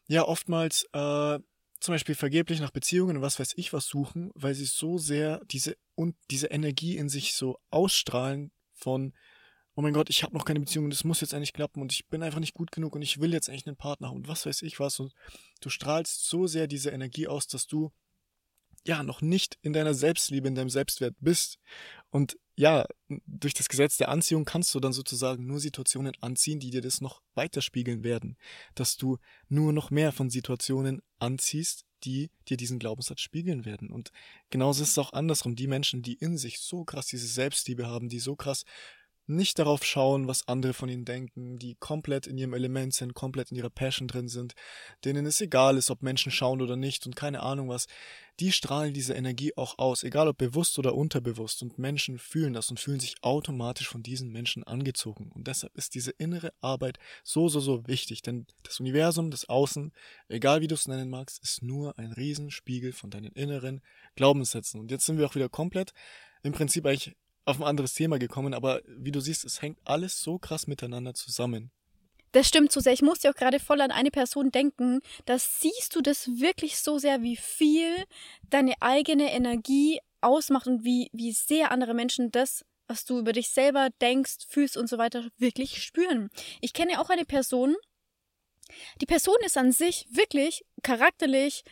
ja 0.07 0.23
oftmals 0.23 0.83
äh, 0.93 1.39
zum 1.79 1.93
Beispiel 1.93 2.15
vergeblich 2.15 2.59
nach 2.59 2.71
Beziehungen 2.71 3.17
und 3.17 3.21
was 3.21 3.39
weiß 3.39 3.53
ich 3.55 3.73
was 3.73 3.85
suchen, 3.85 4.31
weil 4.33 4.55
sie 4.55 4.65
so 4.65 4.97
sehr 4.97 5.41
diese 5.45 5.77
und 5.95 6.15
diese 6.31 6.47
Energie 6.47 6.97
in 6.97 7.09
sich 7.09 7.33
so 7.33 7.59
ausstrahlen 7.69 8.51
von 8.73 9.13
oh 9.75 9.81
mein 9.83 9.93
Gott, 9.93 10.09
ich 10.09 10.23
habe 10.23 10.35
noch 10.35 10.43
keine 10.43 10.59
Beziehung 10.59 10.85
und 10.85 10.93
das 10.93 11.03
muss 11.03 11.21
jetzt 11.21 11.35
eigentlich 11.35 11.53
klappen 11.53 11.81
und 11.83 11.91
ich 11.91 12.07
bin 12.07 12.23
einfach 12.23 12.39
nicht 12.39 12.55
gut 12.55 12.71
genug 12.71 12.95
und 12.95 13.03
ich 13.03 13.21
will 13.21 13.31
jetzt 13.31 13.47
eigentlich 13.47 13.67
einen 13.67 13.77
Partner 13.77 14.11
und 14.11 14.27
was 14.27 14.47
weiß 14.47 14.63
ich 14.63 14.79
was 14.79 14.99
und 14.99 15.13
du 15.61 15.69
strahlst 15.69 16.27
so 16.27 16.47
sehr 16.47 16.65
diese 16.65 16.89
Energie 16.89 17.27
aus, 17.27 17.45
dass 17.45 17.67
du 17.67 17.91
ja 18.87 19.03
noch 19.03 19.21
nicht 19.21 19.57
in 19.61 19.73
deiner 19.73 19.93
Selbstliebe, 19.93 20.47
in 20.47 20.55
deinem 20.55 20.69
Selbstwert 20.69 21.15
bist 21.19 21.59
und 22.09 22.37
ja, 22.59 22.87
durch 23.27 23.53
das 23.53 23.69
Gesetz 23.69 23.97
der 23.97 24.09
Anziehung 24.09 24.43
kannst 24.43 24.73
du 24.73 24.79
dann 24.79 24.91
sozusagen 24.91 25.45
nur 25.45 25.59
Situationen 25.59 26.13
anziehen, 26.21 26.59
die 26.59 26.71
dir 26.71 26.81
das 26.81 27.01
noch 27.01 27.21
weiterspiegeln 27.35 28.03
werden, 28.03 28.35
dass 28.73 28.97
du 28.97 29.19
nur 29.47 29.73
noch 29.73 29.91
mehr 29.91 30.11
von 30.11 30.31
Situationen 30.31 31.03
anziehst, 31.19 31.85
die 32.03 32.31
dir 32.47 32.57
diesen 32.57 32.79
Glaubenssatz 32.79 33.21
spiegeln 33.21 33.63
werden. 33.63 33.91
Und 33.91 34.11
genauso 34.49 34.81
ist 34.81 34.91
es 34.91 34.97
auch 34.97 35.13
andersrum. 35.13 35.55
Die 35.55 35.67
Menschen, 35.67 36.01
die 36.01 36.15
in 36.15 36.37
sich 36.37 36.59
so 36.59 36.83
krass 36.83 37.05
diese 37.05 37.27
Selbstliebe 37.27 37.85
haben, 37.85 38.09
die 38.09 38.19
so 38.19 38.35
krass 38.35 38.63
nicht 39.27 39.59
darauf 39.59 39.83
schauen, 39.83 40.27
was 40.27 40.47
andere 40.47 40.73
von 40.73 40.89
ihnen 40.89 41.05
denken, 41.05 41.59
die 41.59 41.75
komplett 41.75 42.27
in 42.27 42.37
ihrem 42.37 42.53
Element 42.53 42.93
sind, 42.93 43.13
komplett 43.13 43.51
in 43.51 43.57
ihrer 43.57 43.69
Passion 43.69 44.07
drin 44.07 44.29
sind, 44.29 44.53
denen 45.05 45.25
es 45.25 45.41
egal 45.41 45.77
ist, 45.77 45.91
ob 45.91 46.01
Menschen 46.01 46.31
schauen 46.31 46.61
oder 46.61 46.75
nicht 46.75 47.05
und 47.05 47.15
keine 47.15 47.41
Ahnung 47.41 47.69
was, 47.69 47.87
die 48.39 48.51
strahlen 48.51 48.93
diese 48.93 49.15
Energie 49.15 49.51
auch 49.57 49.79
aus, 49.79 50.03
egal 50.03 50.27
ob 50.27 50.37
bewusst 50.37 50.77
oder 50.77 50.93
unterbewusst. 50.93 51.63
Und 51.63 51.79
Menschen 51.79 52.19
fühlen 52.19 52.53
das 52.53 52.69
und 52.69 52.79
fühlen 52.79 52.99
sich 52.99 53.15
automatisch 53.21 53.87
von 53.87 54.03
diesen 54.03 54.31
Menschen 54.31 54.63
angezogen. 54.63 55.31
Und 55.33 55.47
deshalb 55.47 55.75
ist 55.75 55.95
diese 55.95 56.11
innere 56.11 56.53
Arbeit 56.61 56.99
so, 57.23 57.49
so, 57.49 57.59
so 57.59 57.87
wichtig, 57.87 58.21
denn 58.21 58.45
das 58.63 58.79
Universum, 58.79 59.31
das 59.31 59.49
Außen, 59.49 59.91
egal 60.29 60.61
wie 60.61 60.67
du 60.67 60.75
es 60.75 60.87
nennen 60.87 61.09
magst, 61.09 61.41
ist 61.41 61.63
nur 61.63 61.97
ein 61.97 62.11
Riesenspiegel 62.11 62.93
von 62.93 63.09
deinen 63.09 63.31
inneren 63.33 63.81
Glaubenssätzen. 64.15 64.79
Und 64.79 64.91
jetzt 64.91 65.05
sind 65.05 65.17
wir 65.17 65.25
auch 65.25 65.35
wieder 65.35 65.49
komplett 65.49 65.93
im 66.43 66.53
Prinzip 66.53 66.85
eigentlich 66.85 67.15
auf 67.47 67.61
ein 67.61 67.67
anderes 67.67 67.93
Thema 67.93 68.19
gekommen, 68.19 68.53
aber 68.53 68.81
wie 68.85 69.11
du 69.11 69.21
siehst, 69.21 69.45
es 69.45 69.61
hängt 69.61 69.79
alles 69.85 70.21
so 70.21 70.37
krass 70.37 70.67
miteinander 70.67 71.13
zusammen. 71.13 71.71
Das 72.33 72.47
stimmt 72.47 72.71
so 72.71 72.81
sehr. 72.81 72.91
Ich 72.91 73.01
musste 73.01 73.29
auch 73.29 73.35
gerade 73.35 73.59
voll 73.59 73.79
an 73.79 73.89
eine 73.91 74.11
Person 74.11 74.51
denken. 74.51 74.99
Da 75.25 75.39
siehst 75.39 75.95
du 75.95 76.01
das 76.01 76.27
wirklich 76.27 76.77
so 76.77 76.99
sehr, 76.99 77.21
wie 77.21 77.37
viel 77.37 78.03
deine 78.49 78.73
eigene 78.81 79.31
Energie 79.31 79.99
ausmacht 80.19 80.67
und 80.67 80.83
wie, 80.83 81.09
wie 81.13 81.31
sehr 81.31 81.71
andere 81.71 81.93
Menschen 81.93 82.31
das, 82.31 82.65
was 82.87 83.05
du 83.05 83.17
über 83.17 83.31
dich 83.31 83.49
selber 83.49 83.89
denkst, 84.01 84.45
fühlst 84.47 84.75
und 84.75 84.89
so 84.89 84.97
weiter, 84.97 85.29
wirklich 85.37 85.81
spüren. 85.81 86.29
Ich 86.59 86.73
kenne 86.73 86.99
auch 86.99 87.09
eine 87.09 87.25
Person, 87.25 87.75
die 88.99 89.05
Person 89.05 89.37
ist 89.45 89.57
an 89.57 89.71
sich 89.71 90.05
wirklich 90.11 90.65
charakterlich 90.83 91.63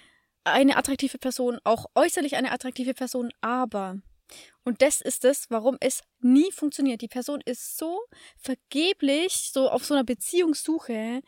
eine 0.45 0.77
attraktive 0.77 1.17
Person, 1.17 1.59
auch 1.65 1.87
äußerlich 1.95 2.37
eine 2.37 2.51
attraktive 2.51 2.93
Person, 2.93 3.31
aber 3.41 3.99
und 4.65 4.81
das 4.81 4.99
ist 4.99 5.23
es, 5.25 5.45
warum 5.49 5.77
es 5.79 6.01
nie 6.19 6.51
funktioniert. 6.51 7.01
Die 7.01 7.07
Person 7.07 7.39
ist 7.45 7.77
so 7.77 8.01
vergeblich, 8.37 9.51
so 9.53 9.69
auf 9.69 9.85
so 9.85 9.93
einer 9.93 10.03
Beziehungssuche, 10.03 11.21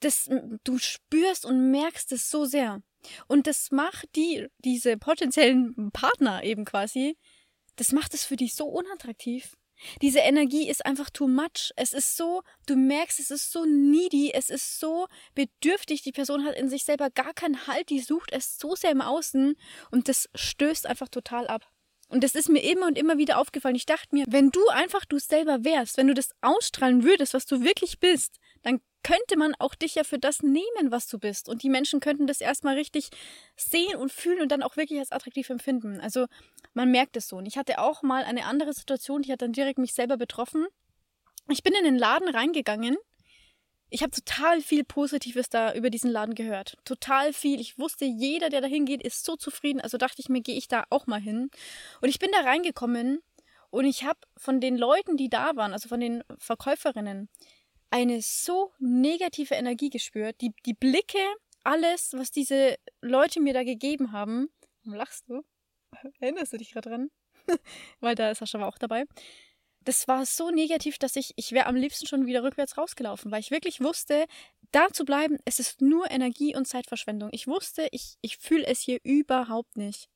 dass 0.00 0.28
du 0.64 0.78
spürst 0.78 1.46
und 1.46 1.70
merkst 1.70 2.12
es 2.12 2.30
so 2.30 2.44
sehr. 2.44 2.82
Und 3.26 3.46
das 3.46 3.70
macht 3.70 4.14
die, 4.16 4.48
diese 4.58 4.98
potenziellen 4.98 5.90
Partner 5.92 6.44
eben 6.44 6.64
quasi, 6.66 7.16
das 7.76 7.92
macht 7.92 8.12
es 8.12 8.24
für 8.24 8.36
die 8.36 8.48
so 8.48 8.66
unattraktiv. 8.66 9.56
Diese 10.02 10.18
Energie 10.18 10.68
ist 10.68 10.84
einfach 10.84 11.08
too 11.08 11.28
much. 11.28 11.72
Es 11.76 11.92
ist 11.92 12.16
so, 12.16 12.42
du 12.66 12.76
merkst, 12.76 13.20
es 13.20 13.30
ist 13.30 13.52
so 13.52 13.64
needy, 13.64 14.32
es 14.34 14.50
ist 14.50 14.78
so 14.80 15.06
bedürftig. 15.34 16.02
Die 16.02 16.12
Person 16.12 16.44
hat 16.44 16.56
in 16.56 16.68
sich 16.68 16.84
selber 16.84 17.08
gar 17.10 17.32
keinen 17.32 17.66
Halt, 17.66 17.88
die 17.88 18.00
sucht 18.00 18.32
es 18.32 18.58
so 18.58 18.74
sehr 18.74 18.90
im 18.90 19.00
Außen 19.00 19.54
und 19.90 20.08
das 20.08 20.28
stößt 20.34 20.86
einfach 20.86 21.08
total 21.08 21.46
ab. 21.46 21.70
Und 22.08 22.24
das 22.24 22.34
ist 22.34 22.48
mir 22.48 22.60
immer 22.60 22.86
und 22.86 22.96
immer 22.96 23.18
wieder 23.18 23.38
aufgefallen. 23.38 23.76
Ich 23.76 23.86
dachte 23.86 24.08
mir, 24.12 24.24
wenn 24.28 24.50
du 24.50 24.66
einfach 24.68 25.04
du 25.04 25.18
selber 25.18 25.64
wärst, 25.64 25.98
wenn 25.98 26.06
du 26.06 26.14
das 26.14 26.30
ausstrahlen 26.40 27.04
würdest, 27.04 27.34
was 27.34 27.44
du 27.44 27.62
wirklich 27.62 28.00
bist, 28.00 28.38
dann 28.62 28.80
könnte 29.02 29.36
man 29.36 29.54
auch 29.58 29.74
dich 29.74 29.94
ja 29.94 30.04
für 30.04 30.18
das 30.18 30.42
nehmen, 30.42 30.90
was 30.90 31.06
du 31.06 31.18
bist. 31.18 31.48
Und 31.48 31.62
die 31.62 31.68
Menschen 31.68 32.00
könnten 32.00 32.26
das 32.26 32.40
erstmal 32.40 32.74
richtig 32.74 33.10
sehen 33.56 33.96
und 33.96 34.10
fühlen 34.10 34.40
und 34.40 34.50
dann 34.50 34.62
auch 34.62 34.76
wirklich 34.76 34.98
als 34.98 35.12
attraktiv 35.12 35.48
empfinden. 35.50 36.00
Also 36.00 36.26
man 36.74 36.90
merkt 36.90 37.16
es 37.16 37.28
so. 37.28 37.36
Und 37.36 37.46
ich 37.46 37.58
hatte 37.58 37.78
auch 37.78 38.02
mal 38.02 38.24
eine 38.24 38.46
andere 38.46 38.72
Situation, 38.72 39.22
die 39.22 39.32
hat 39.32 39.42
dann 39.42 39.52
direkt 39.52 39.78
mich 39.78 39.94
selber 39.94 40.16
betroffen. 40.16 40.66
Ich 41.48 41.62
bin 41.62 41.74
in 41.74 41.84
den 41.84 41.96
Laden 41.96 42.28
reingegangen 42.28 42.96
ich 43.90 44.02
habe 44.02 44.10
total 44.10 44.60
viel 44.60 44.84
Positives 44.84 45.48
da 45.48 45.72
über 45.72 45.90
diesen 45.90 46.10
Laden 46.10 46.34
gehört. 46.34 46.76
Total 46.84 47.32
viel. 47.32 47.60
Ich 47.60 47.78
wusste, 47.78 48.04
jeder, 48.04 48.50
der 48.50 48.60
da 48.60 48.66
hingeht, 48.66 49.02
ist 49.02 49.24
so 49.24 49.36
zufrieden. 49.36 49.80
Also 49.80 49.96
dachte 49.96 50.20
ich 50.20 50.28
mir, 50.28 50.42
gehe 50.42 50.56
ich 50.56 50.68
da 50.68 50.84
auch 50.90 51.06
mal 51.06 51.20
hin. 51.20 51.50
Und 52.00 52.08
ich 52.08 52.18
bin 52.18 52.30
da 52.32 52.40
reingekommen 52.40 53.20
und 53.70 53.84
ich 53.84 54.04
habe 54.04 54.18
von 54.36 54.60
den 54.60 54.76
Leuten, 54.76 55.16
die 55.16 55.28
da 55.28 55.56
waren, 55.56 55.72
also 55.72 55.88
von 55.88 56.00
den 56.00 56.22
Verkäuferinnen, 56.38 57.28
eine 57.90 58.20
so 58.20 58.72
negative 58.78 59.54
Energie 59.54 59.90
gespürt. 59.90 60.40
Die, 60.42 60.52
die 60.66 60.74
Blicke, 60.74 61.18
alles, 61.64 62.12
was 62.12 62.30
diese 62.30 62.76
Leute 63.00 63.40
mir 63.40 63.54
da 63.54 63.64
gegeben 63.64 64.12
haben. 64.12 64.50
Warum 64.84 64.98
lachst 64.98 65.28
du? 65.28 65.42
Erinnerst 66.20 66.52
du 66.52 66.58
dich 66.58 66.72
gerade 66.72 66.90
dran? 66.90 67.10
Weil 68.00 68.14
da 68.14 68.30
ist 68.30 68.38
Sascha 68.38 68.62
auch 68.66 68.78
dabei 68.78 69.06
das 69.88 70.06
war 70.06 70.26
so 70.26 70.50
negativ, 70.50 70.98
dass 70.98 71.16
ich, 71.16 71.32
ich 71.36 71.52
wäre 71.52 71.64
am 71.64 71.74
liebsten 71.74 72.06
schon 72.06 72.26
wieder 72.26 72.42
rückwärts 72.42 72.76
rausgelaufen, 72.76 73.32
weil 73.32 73.40
ich 73.40 73.50
wirklich 73.50 73.80
wusste, 73.80 74.26
da 74.70 74.88
zu 74.92 75.06
bleiben, 75.06 75.38
es 75.46 75.58
ist 75.60 75.80
nur 75.80 76.10
Energie 76.10 76.54
und 76.54 76.68
Zeitverschwendung. 76.68 77.30
Ich 77.32 77.46
wusste, 77.46 77.88
ich, 77.90 78.16
ich 78.20 78.36
fühle 78.36 78.66
es 78.66 78.80
hier 78.80 78.98
überhaupt 79.02 79.78
nicht. 79.78 80.10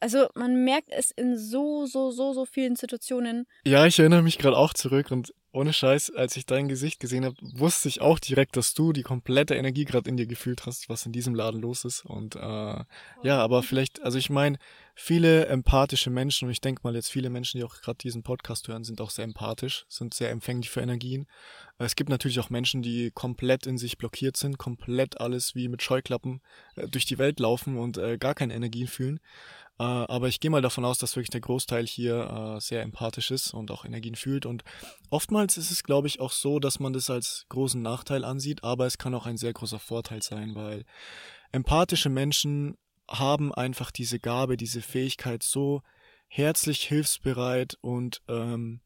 Also 0.00 0.26
man 0.34 0.64
merkt 0.64 0.88
es 0.90 1.12
in 1.12 1.38
so, 1.38 1.86
so, 1.86 2.10
so, 2.10 2.32
so 2.32 2.44
vielen 2.44 2.74
Situationen. 2.74 3.46
Ja, 3.64 3.86
ich 3.86 4.00
erinnere 4.00 4.22
mich 4.22 4.36
gerade 4.36 4.56
auch 4.56 4.74
zurück 4.74 5.12
und 5.12 5.32
ohne 5.54 5.72
Scheiß, 5.72 6.10
als 6.10 6.36
ich 6.36 6.46
dein 6.46 6.66
Gesicht 6.66 6.98
gesehen 6.98 7.24
habe, 7.24 7.36
wusste 7.40 7.88
ich 7.88 8.00
auch 8.00 8.18
direkt, 8.18 8.56
dass 8.56 8.74
du 8.74 8.92
die 8.92 9.02
komplette 9.02 9.54
Energie 9.54 9.84
gerade 9.84 10.10
in 10.10 10.16
dir 10.16 10.26
gefühlt 10.26 10.66
hast, 10.66 10.88
was 10.88 11.06
in 11.06 11.12
diesem 11.12 11.34
Laden 11.34 11.60
los 11.60 11.84
ist. 11.84 12.04
Und 12.04 12.34
äh, 12.34 12.40
ja, 13.22 13.38
aber 13.38 13.62
vielleicht, 13.62 14.02
also 14.02 14.18
ich 14.18 14.30
meine, 14.30 14.58
viele 14.96 15.46
empathische 15.46 16.10
Menschen, 16.10 16.46
und 16.46 16.52
ich 16.52 16.60
denke 16.60 16.80
mal 16.82 16.96
jetzt 16.96 17.10
viele 17.10 17.30
Menschen, 17.30 17.58
die 17.58 17.64
auch 17.64 17.80
gerade 17.80 17.98
diesen 17.98 18.24
Podcast 18.24 18.66
hören, 18.66 18.82
sind 18.82 19.00
auch 19.00 19.10
sehr 19.10 19.24
empathisch, 19.24 19.86
sind 19.88 20.12
sehr 20.12 20.30
empfänglich 20.30 20.70
für 20.70 20.80
Energien. 20.80 21.26
Es 21.78 21.94
gibt 21.94 22.10
natürlich 22.10 22.40
auch 22.40 22.50
Menschen, 22.50 22.82
die 22.82 23.12
komplett 23.12 23.66
in 23.66 23.78
sich 23.78 23.96
blockiert 23.96 24.36
sind, 24.36 24.58
komplett 24.58 25.20
alles 25.20 25.54
wie 25.54 25.68
mit 25.68 25.82
Scheuklappen 25.82 26.40
äh, 26.74 26.88
durch 26.88 27.06
die 27.06 27.18
Welt 27.18 27.38
laufen 27.38 27.78
und 27.78 27.96
äh, 27.96 28.18
gar 28.18 28.34
keine 28.34 28.54
Energien 28.54 28.88
fühlen. 28.88 29.20
Äh, 29.78 29.82
aber 29.82 30.28
ich 30.28 30.38
gehe 30.38 30.50
mal 30.50 30.62
davon 30.62 30.84
aus, 30.84 30.98
dass 30.98 31.16
wirklich 31.16 31.30
der 31.30 31.40
Großteil 31.40 31.86
hier 31.86 32.56
äh, 32.56 32.60
sehr 32.60 32.82
empathisch 32.82 33.30
ist 33.30 33.52
und 33.52 33.70
auch 33.70 33.84
Energien 33.84 34.14
fühlt. 34.14 34.46
Und 34.46 34.62
oftmals 35.44 35.58
ist 35.58 35.70
es, 35.70 35.82
glaube 35.82 36.08
ich, 36.08 36.20
auch 36.20 36.32
so, 36.32 36.58
dass 36.58 36.80
man 36.80 36.94
das 36.94 37.10
als 37.10 37.44
großen 37.50 37.80
Nachteil 37.80 38.24
ansieht, 38.24 38.64
aber 38.64 38.86
es 38.86 38.96
kann 38.96 39.14
auch 39.14 39.26
ein 39.26 39.36
sehr 39.36 39.52
großer 39.52 39.78
Vorteil 39.78 40.22
sein, 40.22 40.54
weil 40.54 40.84
empathische 41.52 42.08
Menschen 42.08 42.76
haben 43.10 43.52
einfach 43.52 43.90
diese 43.90 44.18
Gabe, 44.18 44.56
diese 44.56 44.80
Fähigkeit, 44.80 45.42
so 45.42 45.82
herzlich 46.28 46.84
hilfsbereit 46.84 47.76
und 47.82 48.22
ähm, 48.26 48.80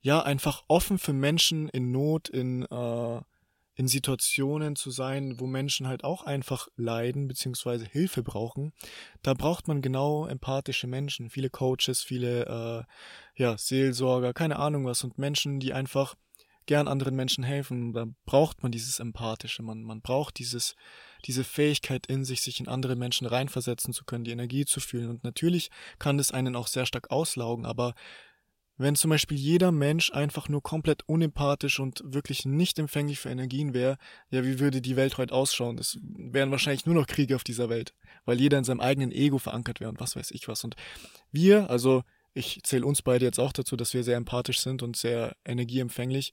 ja, 0.00 0.22
einfach 0.22 0.64
offen 0.68 0.98
für 0.98 1.14
Menschen 1.14 1.70
in 1.70 1.90
Not, 1.90 2.28
in 2.28 2.64
äh, 2.64 3.20
in 3.78 3.86
Situationen 3.86 4.74
zu 4.74 4.90
sein, 4.90 5.38
wo 5.38 5.46
Menschen 5.46 5.86
halt 5.86 6.02
auch 6.02 6.24
einfach 6.24 6.66
leiden 6.76 7.28
beziehungsweise 7.28 7.84
Hilfe 7.84 8.24
brauchen, 8.24 8.72
da 9.22 9.34
braucht 9.34 9.68
man 9.68 9.82
genau 9.82 10.26
empathische 10.26 10.88
Menschen, 10.88 11.30
viele 11.30 11.48
Coaches, 11.48 12.02
viele 12.02 12.86
äh, 13.36 13.40
ja 13.40 13.56
Seelsorger, 13.56 14.34
keine 14.34 14.58
Ahnung 14.58 14.84
was 14.84 15.04
und 15.04 15.16
Menschen, 15.16 15.60
die 15.60 15.72
einfach 15.72 16.16
gern 16.66 16.88
anderen 16.88 17.14
Menschen 17.14 17.44
helfen. 17.44 17.92
Da 17.92 18.06
braucht 18.26 18.64
man 18.64 18.72
dieses 18.72 18.98
empathische, 18.98 19.62
man 19.62 19.84
man 19.84 20.00
braucht 20.00 20.40
dieses 20.40 20.74
diese 21.24 21.44
Fähigkeit 21.44 22.06
in 22.06 22.24
sich, 22.24 22.42
sich 22.42 22.60
in 22.60 22.68
andere 22.68 22.96
Menschen 22.96 23.26
reinversetzen 23.26 23.92
zu 23.92 24.04
können, 24.04 24.24
die 24.24 24.30
Energie 24.30 24.64
zu 24.64 24.80
fühlen. 24.80 25.08
Und 25.08 25.24
natürlich 25.24 25.70
kann 25.98 26.18
das 26.18 26.32
einen 26.32 26.56
auch 26.56 26.66
sehr 26.66 26.86
stark 26.86 27.10
auslaugen, 27.10 27.64
aber 27.64 27.94
wenn 28.78 28.94
zum 28.94 29.10
Beispiel 29.10 29.36
jeder 29.36 29.72
Mensch 29.72 30.12
einfach 30.12 30.48
nur 30.48 30.62
komplett 30.62 31.02
unempathisch 31.06 31.80
und 31.80 32.00
wirklich 32.04 32.46
nicht 32.46 32.78
empfänglich 32.78 33.18
für 33.18 33.28
Energien 33.28 33.74
wäre, 33.74 33.98
ja, 34.30 34.44
wie 34.44 34.60
würde 34.60 34.80
die 34.80 34.96
Welt 34.96 35.18
heute 35.18 35.34
ausschauen? 35.34 35.78
Es 35.78 35.98
wären 36.02 36.52
wahrscheinlich 36.52 36.86
nur 36.86 36.94
noch 36.94 37.08
Kriege 37.08 37.34
auf 37.34 37.44
dieser 37.44 37.68
Welt, 37.68 37.92
weil 38.24 38.40
jeder 38.40 38.56
in 38.56 38.64
seinem 38.64 38.80
eigenen 38.80 39.10
Ego 39.10 39.38
verankert 39.38 39.80
wäre 39.80 39.90
und 39.90 40.00
was 40.00 40.14
weiß 40.14 40.30
ich 40.30 40.46
was. 40.48 40.62
Und 40.62 40.76
wir, 41.32 41.68
also 41.70 42.04
ich 42.34 42.60
zähle 42.62 42.86
uns 42.86 43.02
beide 43.02 43.24
jetzt 43.24 43.40
auch 43.40 43.52
dazu, 43.52 43.76
dass 43.76 43.94
wir 43.94 44.04
sehr 44.04 44.16
empathisch 44.16 44.60
sind 44.60 44.82
und 44.82 44.96
sehr 44.96 45.36
energieempfänglich. 45.44 46.32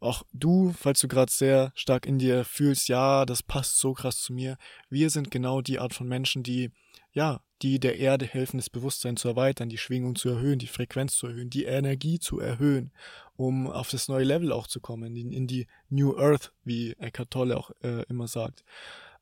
Auch 0.00 0.22
du, 0.32 0.74
falls 0.78 1.00
du 1.00 1.08
gerade 1.08 1.32
sehr 1.32 1.72
stark 1.74 2.06
in 2.06 2.18
dir 2.18 2.44
fühlst, 2.44 2.88
ja, 2.88 3.26
das 3.26 3.42
passt 3.42 3.78
so 3.78 3.92
krass 3.92 4.18
zu 4.18 4.32
mir. 4.32 4.56
Wir 4.88 5.10
sind 5.10 5.30
genau 5.30 5.60
die 5.60 5.78
Art 5.78 5.94
von 5.94 6.08
Menschen, 6.08 6.42
die 6.42 6.70
ja, 7.16 7.40
die 7.62 7.80
der 7.80 7.98
Erde 7.98 8.26
helfen, 8.26 8.58
das 8.58 8.68
Bewusstsein 8.68 9.16
zu 9.16 9.28
erweitern, 9.28 9.70
die 9.70 9.78
Schwingung 9.78 10.16
zu 10.16 10.28
erhöhen, 10.28 10.58
die 10.58 10.66
Frequenz 10.66 11.16
zu 11.16 11.26
erhöhen, 11.26 11.48
die 11.48 11.64
Energie 11.64 12.18
zu 12.18 12.38
erhöhen, 12.38 12.92
um 13.36 13.68
auf 13.68 13.90
das 13.90 14.08
neue 14.08 14.24
Level 14.24 14.52
auch 14.52 14.66
zu 14.66 14.80
kommen, 14.80 15.16
in, 15.16 15.32
in 15.32 15.46
die 15.46 15.66
New 15.88 16.14
Earth, 16.18 16.52
wie 16.62 16.92
Eckhart 16.98 17.30
Tolle 17.30 17.56
auch 17.56 17.70
äh, 17.82 18.02
immer 18.10 18.28
sagt. 18.28 18.64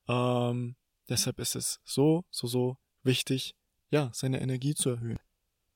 Ähm, 0.09 0.75
deshalb 1.09 1.39
ist 1.39 1.55
es 1.55 1.81
so, 1.85 2.25
so, 2.33 2.49
so 2.49 2.79
wichtig, 3.05 3.55
ja, 3.91 4.11
seine 4.13 4.41
Energie 4.41 4.75
zu 4.75 4.91
erhöhen. 4.91 5.21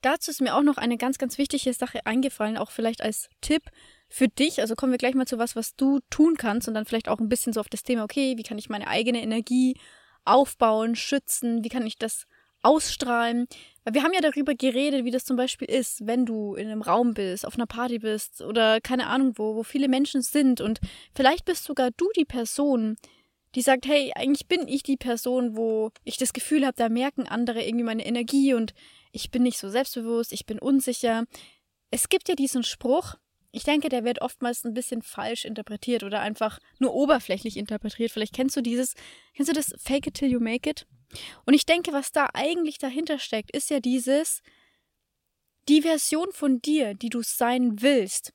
Dazu 0.01 0.33
ist 0.33 0.41
mir 0.41 0.57
auch 0.57 0.63
noch 0.65 0.77
eine 0.77 0.97
ganz, 0.97 1.19
ganz 1.19 1.39
wichtige 1.39 1.73
Sache 1.73 2.05
eingefallen, 2.05 2.57
auch 2.57 2.73
vielleicht 2.73 3.01
als 3.01 3.29
Tipp 3.41 3.63
für 4.09 4.27
dich. 4.27 4.61
Also 4.61 4.75
kommen 4.75 4.93
wir 4.93 4.99
gleich 4.99 5.15
mal 5.15 5.27
zu 5.27 5.39
was, 5.39 5.55
was 5.55 5.77
du 5.77 6.01
tun 6.11 6.35
kannst 6.37 6.67
und 6.67 6.75
dann 6.75 6.85
vielleicht 6.85 7.09
auch 7.09 7.21
ein 7.21 7.29
bisschen 7.29 7.53
so 7.53 7.61
auf 7.61 7.69
das 7.69 7.85
Thema, 7.85 8.03
okay, 8.03 8.37
wie 8.37 8.43
kann 8.43 8.59
ich 8.59 8.69
meine 8.69 8.89
eigene 8.89 9.23
Energie 9.23 9.77
aufbauen, 10.29 10.97
schützen? 10.97 11.65
Wie 11.65 11.69
kann 11.69 11.87
ich 11.87 11.99
das 11.99 12.27
ausstrahlen? 12.63 13.47
Weil 13.85 13.95
wir 13.95 14.03
haben 14.03 14.13
ja 14.13 14.21
darüber 14.21 14.55
geredet, 14.55 15.05
wie 15.05 15.11
das 15.11 15.25
zum 15.25 15.37
Beispiel 15.37 15.69
ist, 15.69 16.07
wenn 16.07 16.27
du 16.27 16.55
in 16.55 16.69
einem 16.69 16.83
Raum 16.83 17.15
bist, 17.15 17.47
auf 17.47 17.55
einer 17.55 17.67
Party 17.67 17.99
bist 17.99 18.43
oder 18.43 18.81
keine 18.81 19.07
Ahnung 19.07 19.35
wo, 19.37 19.57
wo 19.57 19.63
viele 19.63 19.89
Menschen 19.89 20.23
sind 20.23 20.61
und 20.61 20.81
vielleicht 21.15 21.45
bist 21.45 21.65
sogar 21.65 21.91
du 21.97 22.09
die 22.17 22.25
Person, 22.25 22.97
die 23.55 23.63
sagt, 23.63 23.87
hey, 23.87 24.13
eigentlich 24.15 24.47
bin 24.47 24.69
ich 24.69 24.83
die 24.83 24.97
Person, 24.97 25.57
wo 25.57 25.91
ich 26.05 26.19
das 26.19 26.33
Gefühl 26.33 26.67
habe, 26.67 26.77
da 26.77 26.89
merken 26.89 27.27
andere 27.27 27.65
irgendwie 27.65 27.85
meine 27.85 28.05
Energie 28.05 28.55
und 28.55 28.75
ich 29.13 29.31
bin 29.31 29.43
nicht 29.43 29.59
so 29.59 29.71
selbstbewusst, 29.71 30.33
ich 30.33 30.45
bin 30.45 30.59
unsicher. 30.59 31.25
es 31.91 32.09
gibt 32.09 32.29
ja 32.29 32.35
diesen 32.35 32.63
Spruch, 32.63 33.15
ich 33.51 33.65
denke, 33.65 33.89
der 33.89 34.05
wird 34.05 34.21
oftmals 34.21 34.65
ein 34.65 34.75
bisschen 34.75 35.03
falsch 35.03 35.45
interpretiert 35.45 36.03
oder 36.03 36.21
einfach 36.21 36.59
nur 36.79 36.95
oberflächlich 36.95 37.57
interpretiert. 37.57 38.11
Vielleicht 38.11 38.35
kennst 38.35 38.57
du 38.57 38.61
dieses, 38.61 38.95
kennst 39.35 39.51
du 39.51 39.55
das 39.55 39.75
Fake 39.79 40.07
it 40.07 40.15
till 40.15 40.31
you 40.31 40.41
make 40.41 40.69
it? 40.69 40.87
Und 41.47 41.55
ich 41.55 41.65
denke, 41.65 41.93
was 41.93 42.13
da 42.13 42.29
eigentlich 42.35 42.79
dahinter 42.79 43.19
steckt, 43.19 43.51
ist 43.57 43.71
ja 43.71 43.81
dieses, 43.81 44.43
die 45.69 45.83
Version 45.83 46.29
von 46.33 46.61
dir, 46.61 46.95
die 46.95 47.09
du 47.09 47.23
sein 47.23 47.81
willst, 47.81 48.33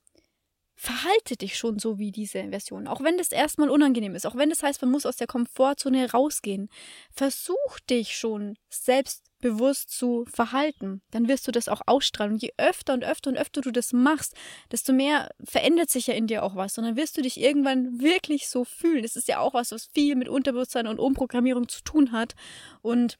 verhalte 0.76 1.38
dich 1.38 1.58
schon 1.58 1.80
so 1.80 2.00
wie 2.00 2.12
diese 2.12 2.50
Version. 2.50 2.88
Auch 2.88 3.02
wenn 3.02 3.18
das 3.18 3.32
erstmal 3.32 3.70
unangenehm 3.70 4.16
ist, 4.16 4.26
auch 4.26 4.36
wenn 4.36 4.50
das 4.50 4.64
heißt, 4.64 4.82
man 4.82 4.92
muss 4.92 5.06
aus 5.06 5.18
der 5.18 5.28
Komfortzone 5.28 6.12
rausgehen. 6.12 6.70
Versuch 7.12 7.80
dich 7.90 8.18
schon 8.18 8.56
selbstbewusst 8.70 9.92
zu 9.92 10.26
verhalten. 10.32 11.02
Dann 11.12 11.28
wirst 11.28 11.48
du 11.48 11.52
das 11.52 11.70
auch 11.70 11.82
ausstrahlen. 11.86 12.34
Und 12.34 12.42
je 12.42 12.54
öfter 12.58 12.94
und 12.94 13.04
öfter 13.04 13.30
und 13.30 13.38
öfter 13.38 13.62
du 13.62 13.72
das 13.72 13.94
machst, 13.94 14.36
desto 14.72 14.94
mehr 14.94 15.30
verändert 15.44 15.90
sich 15.90 16.08
ja 16.08 16.16
in 16.16 16.28
dir 16.28 16.44
auch 16.44 16.56
was. 16.56 16.78
Und 16.78 16.86
dann 16.86 16.98
wirst 16.98 17.18
du 17.18 17.22
dich 17.22 17.40
irgendwann 17.40 18.02
wirklich 18.02 18.48
so 18.48 18.66
fühlen. 18.66 19.04
Das 19.04 19.16
ist 19.16 19.28
ja 19.28 19.40
auch 19.40 19.54
was, 19.54 19.72
was 19.72 19.86
viel 19.94 20.16
mit 20.16 20.28
Unterbewusstsein 20.28 20.88
und 20.88 21.00
Umprogrammierung 21.00 21.68
zu 21.68 21.84
tun 21.84 22.12
hat. 22.12 22.34
Und 22.82 23.20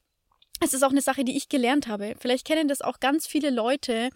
es 0.60 0.74
ist 0.74 0.84
auch 0.84 0.92
eine 0.92 1.02
Sache, 1.02 1.24
die 1.24 1.38
ich 1.38 1.50
gelernt 1.50 1.88
habe. 1.88 2.16
Vielleicht 2.20 2.46
kennen 2.46 2.68
das 2.68 2.82
auch 2.82 3.00
ganz 3.00 3.28
viele 3.28 3.50
Leute, 3.50 4.10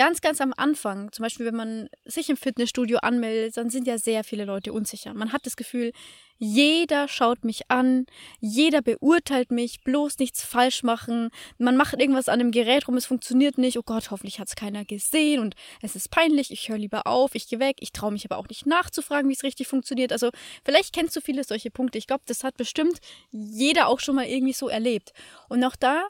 ganz, 0.00 0.22
ganz 0.22 0.40
am 0.40 0.54
Anfang, 0.56 1.12
zum 1.12 1.24
Beispiel, 1.24 1.44
wenn 1.44 1.56
man 1.56 1.90
sich 2.06 2.30
im 2.30 2.38
Fitnessstudio 2.38 3.00
anmeldet, 3.00 3.58
dann 3.58 3.68
sind 3.68 3.86
ja 3.86 3.98
sehr 3.98 4.24
viele 4.24 4.46
Leute 4.46 4.72
unsicher. 4.72 5.12
Man 5.12 5.30
hat 5.30 5.44
das 5.44 5.56
Gefühl, 5.56 5.92
jeder 6.38 7.06
schaut 7.06 7.44
mich 7.44 7.70
an, 7.70 8.06
jeder 8.38 8.80
beurteilt 8.80 9.50
mich, 9.50 9.82
bloß 9.84 10.18
nichts 10.18 10.42
falsch 10.42 10.84
machen. 10.84 11.28
Man 11.58 11.76
macht 11.76 12.00
irgendwas 12.00 12.30
an 12.30 12.38
dem 12.38 12.50
Gerät 12.50 12.88
rum, 12.88 12.96
es 12.96 13.04
funktioniert 13.04 13.58
nicht. 13.58 13.76
Oh 13.76 13.82
Gott, 13.84 14.10
hoffentlich 14.10 14.40
hat 14.40 14.48
es 14.48 14.56
keiner 14.56 14.86
gesehen 14.86 15.38
und 15.38 15.54
es 15.82 15.94
ist 15.96 16.10
peinlich. 16.10 16.50
Ich 16.50 16.70
höre 16.70 16.78
lieber 16.78 17.06
auf, 17.06 17.34
ich 17.34 17.46
gehe 17.46 17.60
weg. 17.60 17.76
Ich 17.80 17.92
traue 17.92 18.12
mich 18.12 18.24
aber 18.24 18.38
auch 18.38 18.48
nicht 18.48 18.64
nachzufragen, 18.64 19.28
wie 19.28 19.34
es 19.34 19.42
richtig 19.42 19.68
funktioniert. 19.68 20.12
Also 20.12 20.30
vielleicht 20.64 20.94
kennst 20.94 21.14
du 21.14 21.20
viele 21.20 21.44
solche 21.44 21.70
Punkte. 21.70 21.98
Ich 21.98 22.06
glaube, 22.06 22.22
das 22.24 22.42
hat 22.42 22.56
bestimmt 22.56 23.00
jeder 23.32 23.88
auch 23.88 24.00
schon 24.00 24.14
mal 24.14 24.24
irgendwie 24.24 24.54
so 24.54 24.70
erlebt. 24.70 25.12
Und 25.50 25.62
auch 25.62 25.76
da 25.76 26.08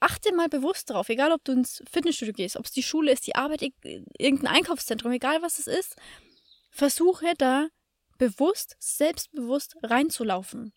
achte 0.00 0.34
mal 0.34 0.48
bewusst 0.48 0.90
drauf, 0.90 1.08
egal 1.08 1.32
ob 1.32 1.44
du 1.44 1.52
ins 1.52 1.82
Fitnessstudio 1.90 2.34
gehst, 2.34 2.56
ob 2.56 2.66
es 2.66 2.72
die 2.72 2.82
Schule 2.82 3.12
ist, 3.12 3.26
die 3.26 3.34
Arbeit, 3.34 3.62
irgendein 4.18 4.54
Einkaufszentrum, 4.54 5.12
egal 5.12 5.42
was 5.42 5.58
es 5.58 5.66
ist, 5.66 5.96
versuche 6.70 7.34
da 7.38 7.68
bewusst, 8.18 8.76
selbstbewusst 8.78 9.76
reinzulaufen. 9.82 10.72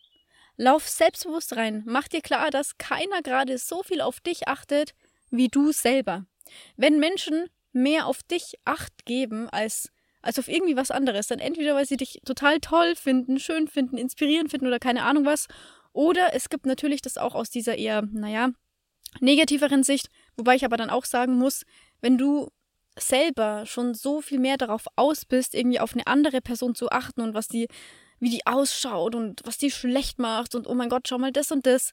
Lauf 0.56 0.88
selbstbewusst 0.88 1.56
rein. 1.56 1.82
Mach 1.86 2.08
dir 2.08 2.20
klar, 2.20 2.50
dass 2.50 2.76
keiner 2.76 3.22
gerade 3.22 3.56
so 3.58 3.82
viel 3.82 4.00
auf 4.00 4.20
dich 4.20 4.48
achtet 4.48 4.94
wie 5.30 5.48
du 5.48 5.72
selber. 5.72 6.26
Wenn 6.76 6.98
Menschen 6.98 7.46
mehr 7.72 8.06
auf 8.06 8.22
dich 8.22 8.54
Acht 8.64 9.04
geben 9.06 9.48
als, 9.48 9.90
als 10.22 10.38
auf 10.38 10.48
irgendwie 10.48 10.76
was 10.76 10.90
anderes, 10.90 11.28
dann 11.28 11.38
entweder 11.38 11.74
weil 11.74 11.86
sie 11.86 11.96
dich 11.96 12.20
total 12.24 12.60
toll 12.60 12.96
finden, 12.96 13.38
schön 13.38 13.68
finden, 13.68 13.96
inspirierend 13.96 14.50
finden 14.50 14.66
oder 14.66 14.78
keine 14.78 15.04
Ahnung 15.04 15.24
was, 15.24 15.46
oder 15.92 16.34
es 16.34 16.48
gibt 16.48 16.66
natürlich 16.66 17.02
das 17.02 17.18
auch 17.18 17.34
aus 17.34 17.50
dieser 17.50 17.76
eher, 17.76 18.02
naja, 18.02 18.50
negativeren 19.18 19.82
Sicht, 19.82 20.08
wobei 20.36 20.54
ich 20.54 20.64
aber 20.64 20.76
dann 20.76 20.90
auch 20.90 21.04
sagen 21.04 21.36
muss, 21.36 21.64
wenn 22.00 22.16
du 22.16 22.48
selber 22.98 23.66
schon 23.66 23.94
so 23.94 24.20
viel 24.20 24.38
mehr 24.38 24.56
darauf 24.56 24.84
aus 24.96 25.24
bist, 25.24 25.54
irgendwie 25.54 25.80
auf 25.80 25.94
eine 25.94 26.06
andere 26.06 26.40
Person 26.40 26.74
zu 26.74 26.90
achten 26.90 27.20
und 27.20 27.34
was 27.34 27.48
die, 27.48 27.68
wie 28.18 28.30
die 28.30 28.46
ausschaut 28.46 29.14
und 29.14 29.40
was 29.44 29.58
die 29.58 29.70
schlecht 29.70 30.18
macht 30.18 30.54
und 30.54 30.66
oh 30.66 30.74
mein 30.74 30.88
Gott, 30.88 31.08
schau 31.08 31.18
mal 31.18 31.32
das 31.32 31.50
und 31.50 31.66
das, 31.66 31.92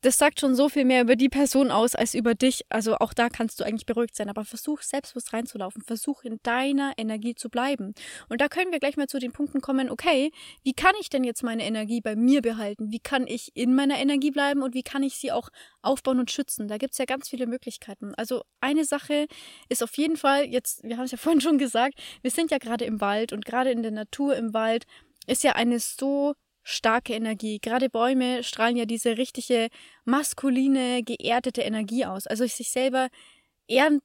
das 0.00 0.16
sagt 0.16 0.40
schon 0.40 0.54
so 0.54 0.68
viel 0.68 0.84
mehr 0.84 1.02
über 1.02 1.16
die 1.16 1.28
Person 1.28 1.70
aus 1.70 1.94
als 1.94 2.14
über 2.14 2.34
dich. 2.34 2.62
Also 2.68 2.96
auch 2.96 3.12
da 3.12 3.28
kannst 3.28 3.58
du 3.58 3.64
eigentlich 3.64 3.86
beruhigt 3.86 4.14
sein. 4.14 4.30
Aber 4.30 4.44
versuch 4.44 4.82
selbstbewusst 4.82 5.32
reinzulaufen. 5.32 5.82
Versuch 5.82 6.22
in 6.22 6.38
deiner 6.42 6.92
Energie 6.96 7.34
zu 7.34 7.48
bleiben. 7.48 7.94
Und 8.28 8.40
da 8.40 8.48
können 8.48 8.70
wir 8.70 8.78
gleich 8.78 8.96
mal 8.96 9.08
zu 9.08 9.18
den 9.18 9.32
Punkten 9.32 9.60
kommen, 9.60 9.90
okay, 9.90 10.30
wie 10.62 10.72
kann 10.72 10.94
ich 11.00 11.10
denn 11.10 11.24
jetzt 11.24 11.42
meine 11.42 11.64
Energie 11.64 12.00
bei 12.00 12.14
mir 12.14 12.42
behalten? 12.42 12.92
Wie 12.92 13.00
kann 13.00 13.26
ich 13.26 13.50
in 13.56 13.74
meiner 13.74 13.98
Energie 13.98 14.30
bleiben 14.30 14.62
und 14.62 14.74
wie 14.74 14.82
kann 14.82 15.02
ich 15.02 15.16
sie 15.16 15.32
auch 15.32 15.48
aufbauen 15.82 16.20
und 16.20 16.30
schützen? 16.30 16.68
Da 16.68 16.78
gibt 16.78 16.92
es 16.92 16.98
ja 16.98 17.04
ganz 17.04 17.28
viele 17.28 17.46
Möglichkeiten. 17.46 18.14
Also 18.14 18.42
eine 18.60 18.84
Sache 18.84 19.26
ist 19.68 19.82
auf 19.82 19.96
jeden 19.96 20.16
Fall, 20.16 20.44
jetzt, 20.44 20.84
wir 20.84 20.96
haben 20.96 21.04
es 21.04 21.12
ja 21.12 21.18
vorhin 21.18 21.40
schon 21.40 21.58
gesagt, 21.58 21.94
wir 22.22 22.30
sind 22.30 22.50
ja 22.50 22.58
gerade 22.58 22.84
im 22.84 23.00
Wald 23.00 23.32
und 23.32 23.44
gerade 23.44 23.72
in 23.72 23.82
der 23.82 23.92
Natur 23.92 24.36
im 24.36 24.54
Wald 24.54 24.84
ist 25.26 25.42
ja 25.42 25.52
eine 25.52 25.80
so 25.80 26.34
starke 26.68 27.14
Energie. 27.14 27.58
Gerade 27.60 27.88
Bäume 27.88 28.44
strahlen 28.44 28.76
ja 28.76 28.84
diese 28.84 29.16
richtige 29.16 29.68
maskuline, 30.04 31.02
geerdete 31.02 31.62
Energie 31.62 32.04
aus. 32.04 32.26
Also 32.26 32.46
sich 32.46 32.70
selber 32.70 33.08
ehren, 33.68 34.02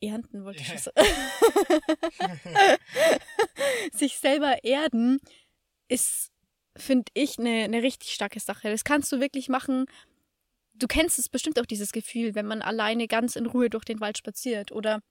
ernten 0.00 0.44
wollte 0.44 0.62
ich 0.62 0.68
yeah. 0.70 0.80
sich 3.92 4.16
selber 4.16 4.64
erden 4.64 5.20
ist, 5.88 6.30
finde 6.76 7.10
ich, 7.12 7.38
eine, 7.38 7.64
eine 7.64 7.82
richtig 7.82 8.14
starke 8.14 8.40
Sache. 8.40 8.70
Das 8.70 8.84
kannst 8.84 9.12
du 9.12 9.20
wirklich 9.20 9.50
machen. 9.50 9.84
Du 10.74 10.86
kennst 10.86 11.18
es 11.18 11.28
bestimmt 11.28 11.60
auch, 11.60 11.66
dieses 11.66 11.92
Gefühl, 11.92 12.34
wenn 12.34 12.46
man 12.46 12.62
alleine 12.62 13.06
ganz 13.06 13.36
in 13.36 13.46
Ruhe 13.46 13.68
durch 13.68 13.84
den 13.84 14.00
Wald 14.00 14.16
spaziert. 14.16 14.72
Oder 14.72 15.02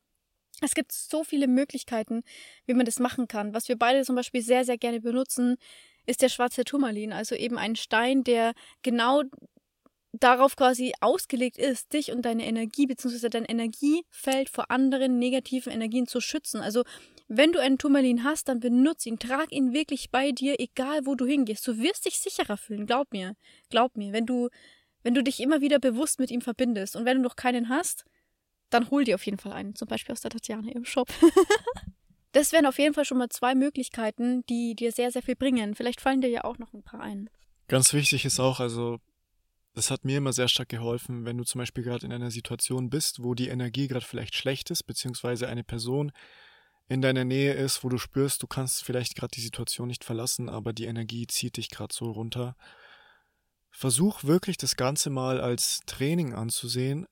es 0.62 0.74
gibt 0.74 0.92
so 0.92 1.24
viele 1.24 1.48
Möglichkeiten, 1.48 2.24
wie 2.66 2.74
man 2.74 2.86
das 2.86 3.00
machen 3.00 3.28
kann. 3.28 3.54
Was 3.54 3.68
wir 3.68 3.78
beide 3.78 4.04
zum 4.04 4.16
Beispiel 4.16 4.42
sehr, 4.42 4.66
sehr 4.66 4.78
gerne 4.80 5.02
benutzen, 5.02 5.58
ist 6.08 6.22
der 6.22 6.30
schwarze 6.30 6.64
Turmalin, 6.64 7.14
also 7.14 7.36
eben 7.36 7.58
ein 7.58 7.76
Stein, 7.76 8.24
der 8.24 8.54
genau 8.82 9.24
darauf 10.14 10.56
quasi 10.56 10.94
ausgelegt 11.00 11.58
ist, 11.58 11.94
dich 11.94 12.12
und 12.12 12.24
deine 12.24 12.46
Energie 12.46 12.88
bzw. 12.88 13.30
dein 13.30 13.46
Energiefeld 13.46 14.50
vor 14.50 14.72
anderen 14.72 15.20
negativen 15.20 15.72
Energien 15.72 16.08
zu 16.08 16.22
schützen. 16.22 16.62
Also 16.62 16.84
wenn 17.28 17.52
du 17.52 17.60
einen 17.60 17.78
Turmalin 17.78 18.24
hast, 18.24 18.48
dann 18.48 18.60
benutze 18.60 19.10
ihn, 19.10 19.20
trag 19.20 19.52
ihn 19.52 19.74
wirklich 19.74 20.10
bei 20.10 20.32
dir, 20.32 20.60
egal 20.60 21.06
wo 21.06 21.14
du 21.14 21.26
hingehst. 21.26 21.68
Du 21.68 21.78
wirst 21.78 22.06
dich 22.06 22.20
sicherer 22.20 22.58
fühlen, 22.58 22.88
glaub 22.88 23.12
mir. 23.12 23.36
Glaub 23.70 23.96
mir, 23.96 24.14
wenn 24.14 24.26
du 24.26 24.50
wenn 25.04 25.14
du 25.14 25.24
dich 25.24 25.40
immer 25.40 25.62
wieder 25.62 25.80
bewusst 25.80 26.20
mit 26.20 26.32
ihm 26.32 26.42
verbindest 26.42 26.96
und 26.96 27.06
wenn 27.06 27.18
du 27.18 27.24
noch 27.24 27.36
keinen 27.36 27.70
hast, 27.70 28.04
dann 28.70 28.90
hol 28.90 29.04
dir 29.04 29.16
auf 29.16 29.26
jeden 29.26 29.38
Fall 29.38 29.54
einen, 29.54 29.76
zum 29.76 29.88
Beispiel 29.88 30.12
aus 30.14 30.22
der 30.22 30.32
Tatjana 30.32 30.72
im 30.72 30.86
Shop. 30.86 31.08
Das 32.32 32.52
wären 32.52 32.66
auf 32.66 32.78
jeden 32.78 32.94
Fall 32.94 33.06
schon 33.06 33.18
mal 33.18 33.30
zwei 33.30 33.56
Möglichkeiten, 33.56 34.46
die 34.48 34.76
dir 34.76 34.92
sehr, 34.92 35.12
sehr 35.12 35.24
viel 35.24 35.36
bringen. 35.36 35.76
Vielleicht 35.76 36.02
fallen 36.02 36.22
dir 36.22 36.30
ja 36.30 36.44
auch 36.44 36.58
noch 36.58 36.74
ein 36.74 36.84
paar 36.84 37.00
ein. 37.00 37.30
Ganz 37.68 37.94
wichtig 37.94 38.26
ist 38.26 38.40
auch, 38.40 38.60
also 38.60 39.00
das 39.74 39.92
hat 39.92 40.06
mir 40.06 40.18
immer 40.18 40.34
sehr 40.34 40.48
stark 40.48 40.70
geholfen, 40.70 41.26
wenn 41.26 41.38
du 41.38 41.44
zum 41.44 41.60
Beispiel 41.60 41.84
gerade 41.84 42.06
in 42.06 42.12
einer 42.12 42.32
Situation 42.32 42.90
bist, 42.90 43.24
wo 43.24 43.34
die 43.34 43.50
Energie 43.50 43.88
gerade 43.88 44.06
vielleicht 44.06 44.36
schlecht 44.36 44.72
ist, 44.72 44.84
beziehungsweise 44.84 45.48
eine 45.48 45.64
Person 45.64 46.12
in 46.90 47.02
deiner 47.02 47.26
Nähe 47.26 47.54
ist, 47.54 47.84
wo 47.84 47.90
du 47.90 47.98
spürst, 47.98 48.42
du 48.42 48.48
kannst 48.48 48.84
vielleicht 48.84 49.16
gerade 49.16 49.32
die 49.36 49.42
Situation 49.42 49.88
nicht 49.88 50.04
verlassen, 50.04 50.50
aber 50.50 50.74
die 50.74 50.86
Energie 50.86 51.28
zieht 51.28 51.58
dich 51.58 51.70
gerade 51.70 51.94
so 51.94 52.10
runter. 52.12 52.56
Versuch 53.70 54.24
wirklich 54.24 54.58
das 54.58 54.76
Ganze 54.76 55.10
mal 55.10 55.42
als 55.42 55.82
Training 55.86 56.34
anzusehen, 56.34 57.06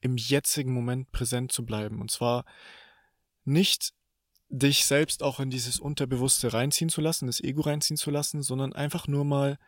im 0.00 0.16
jetzigen 0.16 0.72
Moment 0.72 1.10
präsent 1.10 1.50
zu 1.50 1.64
bleiben. 1.64 2.00
Und 2.00 2.10
zwar 2.10 2.44
nicht 3.44 3.92
dich 4.48 4.86
selbst 4.86 5.22
auch 5.22 5.40
in 5.40 5.50
dieses 5.50 5.78
Unterbewusste 5.78 6.52
reinziehen 6.52 6.88
zu 6.88 7.00
lassen, 7.00 7.26
das 7.26 7.40
Ego 7.40 7.62
reinziehen 7.62 7.96
zu 7.96 8.10
lassen, 8.10 8.42
sondern 8.42 8.72
einfach 8.72 9.06
nur 9.06 9.24
mal 9.24 9.58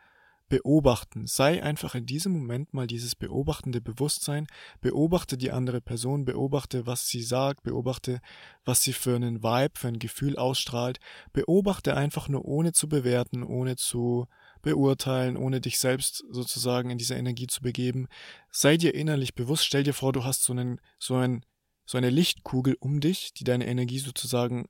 beobachten. 0.51 1.27
Sei 1.27 1.63
einfach 1.63 1.95
in 1.95 2.05
diesem 2.05 2.33
Moment 2.33 2.73
mal 2.73 2.85
dieses 2.85 3.15
beobachtende 3.15 3.79
Bewusstsein, 3.79 4.47
beobachte 4.81 5.37
die 5.37 5.51
andere 5.51 5.79
Person, 5.79 6.25
beobachte, 6.25 6.85
was 6.85 7.07
sie 7.07 7.23
sagt, 7.23 7.63
beobachte, 7.63 8.19
was 8.65 8.83
sie 8.83 8.91
für 8.91 9.15
einen 9.15 9.43
Vibe, 9.43 9.79
für 9.79 9.87
ein 9.87 9.99
Gefühl 9.99 10.37
ausstrahlt, 10.37 10.99
beobachte 11.31 11.95
einfach 11.95 12.27
nur 12.27 12.43
ohne 12.43 12.73
zu 12.73 12.89
bewerten, 12.89 13.43
ohne 13.43 13.77
zu 13.77 14.27
beurteilen, 14.61 15.37
ohne 15.37 15.61
dich 15.61 15.79
selbst 15.79 16.25
sozusagen 16.29 16.89
in 16.89 16.97
diese 16.97 17.15
Energie 17.15 17.47
zu 17.47 17.61
begeben. 17.61 18.07
Sei 18.51 18.75
dir 18.75 18.93
innerlich 18.93 19.35
bewusst, 19.35 19.65
stell 19.65 19.83
dir 19.83 19.93
vor, 19.93 20.11
du 20.11 20.25
hast 20.25 20.43
so 20.43 20.51
einen, 20.51 20.81
so 20.99 21.15
ein 21.15 21.45
so 21.91 21.97
eine 21.97 22.09
Lichtkugel 22.09 22.77
um 22.79 23.01
dich, 23.01 23.33
die 23.33 23.43
deine 23.43 23.67
Energie 23.67 23.99
sozusagen 23.99 24.69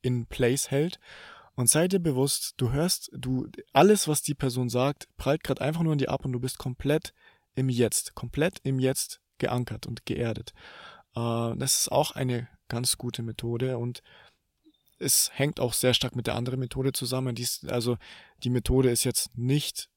in 0.00 0.24
place 0.24 0.70
hält. 0.70 0.98
Und 1.54 1.68
sei 1.68 1.86
dir 1.86 1.98
bewusst, 1.98 2.54
du 2.56 2.72
hörst, 2.72 3.10
du, 3.12 3.46
alles, 3.74 4.08
was 4.08 4.22
die 4.22 4.34
Person 4.34 4.70
sagt, 4.70 5.06
prallt 5.18 5.44
gerade 5.44 5.60
einfach 5.60 5.82
nur 5.82 5.92
in 5.92 5.98
dir 5.98 6.10
ab 6.10 6.24
und 6.24 6.32
du 6.32 6.40
bist 6.40 6.56
komplett 6.56 7.12
im 7.54 7.68
Jetzt, 7.68 8.14
komplett 8.14 8.58
im 8.62 8.78
Jetzt 8.78 9.20
geankert 9.36 9.86
und 9.86 10.06
geerdet. 10.06 10.54
Äh, 11.14 11.54
das 11.56 11.80
ist 11.80 11.92
auch 11.92 12.12
eine 12.12 12.48
ganz 12.68 12.96
gute 12.96 13.22
Methode 13.22 13.76
und 13.76 14.02
es 14.98 15.30
hängt 15.34 15.60
auch 15.60 15.74
sehr 15.74 15.92
stark 15.92 16.16
mit 16.16 16.26
der 16.26 16.36
anderen 16.36 16.58
Methode 16.58 16.92
zusammen. 16.92 17.34
Dies, 17.34 17.66
also 17.68 17.98
die 18.44 18.50
Methode 18.50 18.90
ist 18.90 19.04
jetzt 19.04 19.36
nicht 19.36 19.90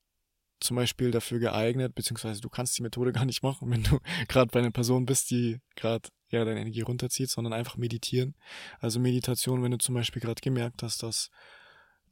zum 0.59 0.75
Beispiel 0.75 1.11
dafür 1.11 1.39
geeignet, 1.39 1.95
beziehungsweise 1.95 2.41
du 2.41 2.49
kannst 2.49 2.77
die 2.77 2.81
Methode 2.81 3.13
gar 3.13 3.23
nicht 3.23 3.43
machen, 3.43 3.71
wenn 3.71 3.83
du 3.83 3.99
gerade 4.27 4.51
bei 4.51 4.59
einer 4.59 4.71
Person 4.71 5.05
bist, 5.05 5.31
die 5.31 5.61
gerade 5.77 6.09
ja 6.35 6.45
deine 6.45 6.61
Energie 6.61 6.81
runterzieht, 6.81 7.29
sondern 7.29 7.53
einfach 7.53 7.77
meditieren. 7.77 8.35
Also 8.79 8.99
Meditation, 8.99 9.63
wenn 9.63 9.71
du 9.71 9.77
zum 9.77 9.95
Beispiel 9.95 10.21
gerade 10.21 10.41
gemerkt 10.41 10.83
hast, 10.83 11.03
dass 11.03 11.29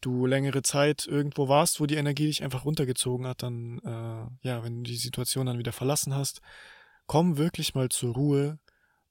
du 0.02 0.26
längere 0.26 0.62
Zeit 0.62 1.08
irgendwo 1.08 1.48
warst, 1.48 1.80
wo 1.80 1.86
die 1.86 1.96
Energie 1.96 2.26
dich 2.26 2.44
einfach 2.44 2.66
runtergezogen 2.66 3.26
hat, 3.26 3.44
dann 3.44 3.80
äh, 3.80 4.48
ja, 4.48 4.64
wenn 4.64 4.84
du 4.84 4.92
die 4.92 4.98
Situation 4.98 5.46
dann 5.46 5.60
wieder 5.60 5.72
verlassen 5.72 6.14
hast, 6.14 6.42
komm 7.08 7.38
wirklich 7.38 7.74
mal 7.74 7.90
zur 7.90 8.14
Ruhe 8.14 8.60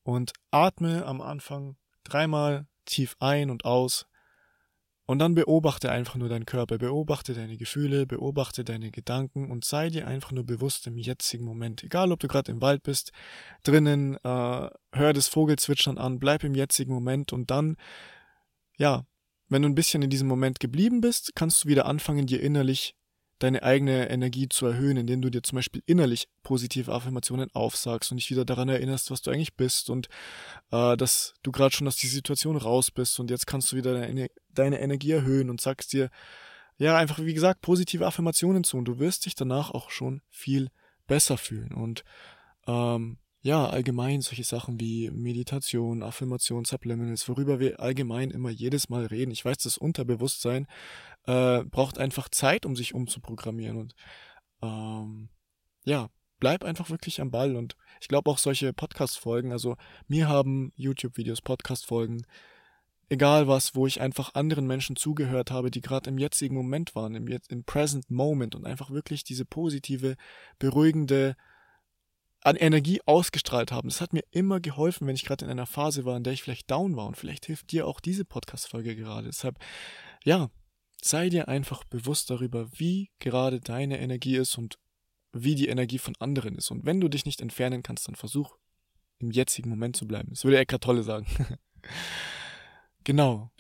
und 0.03 0.33
atme 0.51 1.05
am 1.07 1.21
Anfang 1.21 1.77
dreimal 2.05 2.67
tief 2.85 3.17
ein 3.21 3.51
und 3.51 3.65
aus. 3.65 4.07
Und 5.13 5.19
dann 5.19 5.35
beobachte 5.35 5.93
einfach 5.93 6.15
nur 6.15 6.31
deinen 6.31 6.47
Körper, 6.47 6.79
beobachte 6.79 7.35
deine 7.35 7.59
Gefühle, 7.59 8.07
beobachte 8.07 8.65
deine 8.65 8.91
Gedanken 8.91 9.51
und 9.51 9.63
sei 9.63 9.91
dir 9.91 10.07
einfach 10.07 10.33
nur 10.33 10.47
bewusst 10.47 10.87
im 10.87 10.97
jetzigen 10.97 11.45
Moment. 11.45 11.85
Egal, 11.85 12.13
ob 12.13 12.21
du 12.21 12.29
gerade 12.29 12.51
im 12.51 12.63
Wald 12.63 12.83
bist, 12.83 13.13
drinnen, 13.63 14.15
äh, 14.25 14.71
hör 14.95 15.13
das 15.13 15.29
Vogelzwitschern 15.29 15.99
an, 15.99 16.19
bleib 16.19 16.45
im 16.45 16.55
jetzigen 16.55 16.95
Moment 16.95 17.35
und 17.35 17.51
dann, 17.51 17.77
ja, 18.79 19.05
wenn 19.51 19.61
du 19.61 19.69
ein 19.69 19.75
bisschen 19.75 20.01
in 20.01 20.09
diesem 20.09 20.29
Moment 20.29 20.61
geblieben 20.61 21.03
bist, 21.03 21.33
kannst 21.35 21.63
du 21.63 21.69
wieder 21.69 21.85
anfangen, 21.85 22.27
dir 22.27 22.41
innerlich 22.41 22.97
deine 23.43 23.63
eigene 23.63 24.09
Energie 24.09 24.49
zu 24.49 24.67
erhöhen, 24.67 24.97
indem 24.97 25.21
du 25.21 25.31
dir 25.31 25.43
zum 25.43 25.57
Beispiel 25.57 25.83
innerlich 25.87 26.29
positive 26.43 26.93
Affirmationen 26.93 27.51
aufsagst 27.55 28.13
und 28.13 28.19
dich 28.19 28.31
wieder 28.31 28.45
daran 28.45 28.69
erinnerst, 28.69 29.11
was 29.11 29.23
du 29.23 29.31
eigentlich 29.31 29.57
bist 29.57 29.91
und 29.91 30.09
äh, 30.71 30.97
dass 30.97 31.35
du 31.43 31.51
gerade 31.51 31.75
schon 31.75 31.89
aus 31.89 31.97
dieser 31.97 32.15
Situation 32.15 32.57
raus 32.57 32.91
bist 32.91 33.19
und 33.19 33.31
jetzt 33.31 33.47
kannst 33.47 33.73
du 33.73 33.77
wieder 33.77 33.95
deine, 33.95 34.29
deine 34.51 34.81
Energie 34.81 35.11
erhöhen 35.11 35.51
und 35.51 35.61
sagst 35.61 35.93
dir, 35.93 36.11
ja, 36.79 36.97
einfach 36.97 37.19
wie 37.19 37.35
gesagt, 37.35 37.61
positive 37.63 38.07
Affirmationen 38.07 38.63
zu 38.63 38.77
und 38.77 38.85
du 38.85 38.99
wirst 38.99 39.27
dich 39.27 39.35
danach 39.35 39.71
auch 39.71 39.91
schon 39.91 40.23
viel 40.31 40.69
besser 41.09 41.37
fühlen 41.37 41.73
und 41.73 42.05
ähm, 42.69 43.19
ja, 43.43 43.69
allgemein 43.69 44.21
solche 44.21 44.45
Sachen 44.45 44.81
wie 44.81 45.11
Meditation, 45.11 46.05
Affirmation, 46.05 46.65
Subliminals, 46.65 47.29
worüber 47.29 47.59
wir 47.59 47.81
allgemein 47.81 48.31
immer 48.31 48.51
jedes 48.51 48.89
Mal 48.89 49.07
reden. 49.07 49.33
Ich 49.33 49.45
weiß, 49.45 49.59
das 49.59 49.79
Unterbewusstsein 49.79 50.69
äh, 51.27 51.65
braucht 51.65 51.99
einfach 51.99 52.29
Zeit, 52.29 52.65
um 52.65 52.77
sich 52.77 52.95
umzuprogrammieren 52.95 53.79
und 53.79 53.95
ähm, 54.63 55.29
ja, 55.85 56.09
bleib 56.39 56.63
einfach 56.63 56.91
wirklich 56.91 57.21
am 57.21 57.33
Ball 57.33 57.57
und 57.57 57.77
ich 58.01 58.07
glaube 58.07 58.31
auch 58.31 58.39
solche 58.39 58.73
Podcast-Folgen, 58.73 59.51
also 59.51 59.77
mir 60.07 60.29
haben 60.29 60.73
YouTube-Videos, 60.77 61.43
Podcast-Folgen, 61.43 62.25
egal 63.09 63.49
was, 63.49 63.75
wo 63.75 63.89
ich 63.89 64.01
einfach 64.01 64.35
anderen 64.35 64.69
Menschen 64.69 64.95
zugehört 64.95 65.51
habe, 65.51 65.73
die 65.73 65.81
gerade 65.81 66.09
im 66.09 66.19
jetzigen 66.19 66.55
Moment 66.55 66.95
waren, 66.95 67.17
im, 67.17 67.27
im 67.27 67.65
Present 67.65 68.09
Moment 68.09 68.55
und 68.55 68.67
einfach 68.67 68.91
wirklich 68.91 69.25
diese 69.25 69.45
positive, 69.45 70.15
beruhigende, 70.61 71.37
an 72.45 72.57
Energie 72.57 73.01
ausgestrahlt 73.07 73.73
haben. 73.73 73.89
Das 73.89 74.01
hat 74.01 74.13
mir 74.13 74.25
immer 74.31 74.61
geholfen, 74.61 75.07
wenn 75.07 75.15
ich 75.15 75.25
gerade 75.25 75.45
in 75.45 75.51
einer 75.51 75.67
Phase 75.67 76.05
war, 76.05 76.17
in 76.17 76.25
der 76.25 76.33
ich 76.33 76.43
vielleicht 76.43 76.71
down 76.71 76.97
war. 76.97 77.07
Und 77.07 77.17
vielleicht 77.17 77.47
hilft 77.47 77.71
dir 77.73 77.87
auch 77.87 78.01
diese 78.01 78.25
Podcast-Folge 78.25 78.97
gerade. 78.97 79.29
Deshalb, 79.29 79.59
ja, 80.25 80.51
sei 81.03 81.29
dir 81.29 81.49
einfach 81.49 81.85
bewusst 81.85 82.31
darüber, 82.31 82.69
wie 82.73 83.11
gerade 83.19 83.61
deine 83.61 84.01
Energie 84.01 84.37
ist 84.37 84.59
und 84.59 84.79
wie 85.33 85.55
die 85.55 85.69
Energie 85.69 85.99
von 85.99 86.15
anderen 86.19 86.57
ist. 86.57 86.71
Und 86.71 86.85
wenn 86.85 87.01
du 87.01 87.09
dich 87.09 87.25
nicht 87.25 87.41
entfernen 87.41 87.83
kannst, 87.83 88.09
dann 88.09 88.17
versuch 88.17 88.57
im 89.19 89.31
jetzigen 89.31 89.71
Moment 89.71 89.97
zu 89.97 90.07
bleiben. 90.07 90.31
Das 90.31 90.45
würde 90.45 90.59
Eckart 90.59 90.83
Tolle 90.83 91.03
sagen. 91.05 91.27
genau. 93.05 93.51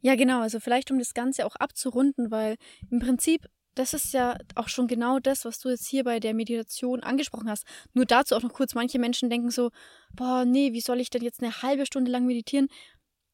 Ja, 0.00 0.14
genau. 0.14 0.40
Also 0.40 0.60
vielleicht, 0.60 0.90
um 0.90 0.98
das 0.98 1.12
Ganze 1.12 1.44
auch 1.44 1.56
abzurunden, 1.56 2.30
weil 2.30 2.56
im 2.90 3.00
Prinzip 3.00 3.48
das 3.78 3.94
ist 3.94 4.12
ja 4.12 4.36
auch 4.56 4.68
schon 4.68 4.88
genau 4.88 5.18
das, 5.20 5.44
was 5.44 5.60
du 5.60 5.68
jetzt 5.68 5.86
hier 5.86 6.04
bei 6.04 6.18
der 6.18 6.34
Meditation 6.34 7.00
angesprochen 7.00 7.48
hast. 7.48 7.64
Nur 7.94 8.06
dazu 8.06 8.34
auch 8.34 8.42
noch 8.42 8.52
kurz, 8.52 8.74
manche 8.74 8.98
Menschen 8.98 9.30
denken 9.30 9.50
so, 9.50 9.70
boah, 10.12 10.44
nee, 10.44 10.72
wie 10.72 10.80
soll 10.80 11.00
ich 11.00 11.10
denn 11.10 11.22
jetzt 11.22 11.42
eine 11.42 11.62
halbe 11.62 11.86
Stunde 11.86 12.10
lang 12.10 12.26
meditieren? 12.26 12.68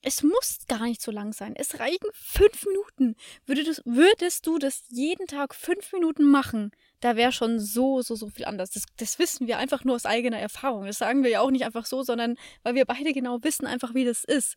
Es 0.03 0.23
muss 0.23 0.59
gar 0.69 0.83
nicht 0.83 1.01
so 1.01 1.11
lang 1.11 1.33
sein. 1.33 1.55
Es 1.57 1.79
reichen 1.81 2.11
fünf 2.13 2.67
Minuten. 2.67 3.17
Würdest, 3.47 3.81
würdest 3.87 4.47
du 4.47 4.59
das 4.59 4.85
jeden 4.91 5.27
Tag 5.27 5.55
fünf 5.55 5.95
Minuten 5.95 6.25
machen, 6.25 6.73
da 7.01 7.17
wäre 7.17 7.33
schon 7.33 7.59
so, 7.59 8.03
so, 8.03 8.15
so 8.15 8.29
viel 8.29 8.45
anders. 8.45 8.71
Das, 8.71 8.85
das 8.99 9.19
wissen 9.19 9.47
wir 9.47 9.57
einfach 9.57 9.83
nur 9.85 9.95
aus 9.95 10.05
eigener 10.05 10.39
Erfahrung. 10.39 10.85
Das 10.85 10.99
sagen 10.99 11.23
wir 11.23 11.31
ja 11.31 11.41
auch 11.41 11.51
nicht 11.51 11.65
einfach 11.65 11.87
so, 11.87 12.03
sondern 12.03 12.37
weil 12.63 12.75
wir 12.75 12.85
beide 12.85 13.15
genau 13.15 13.43
wissen 13.43 13.67
einfach, 13.67 13.95
wie 13.95 14.05
das 14.05 14.25
ist. 14.25 14.57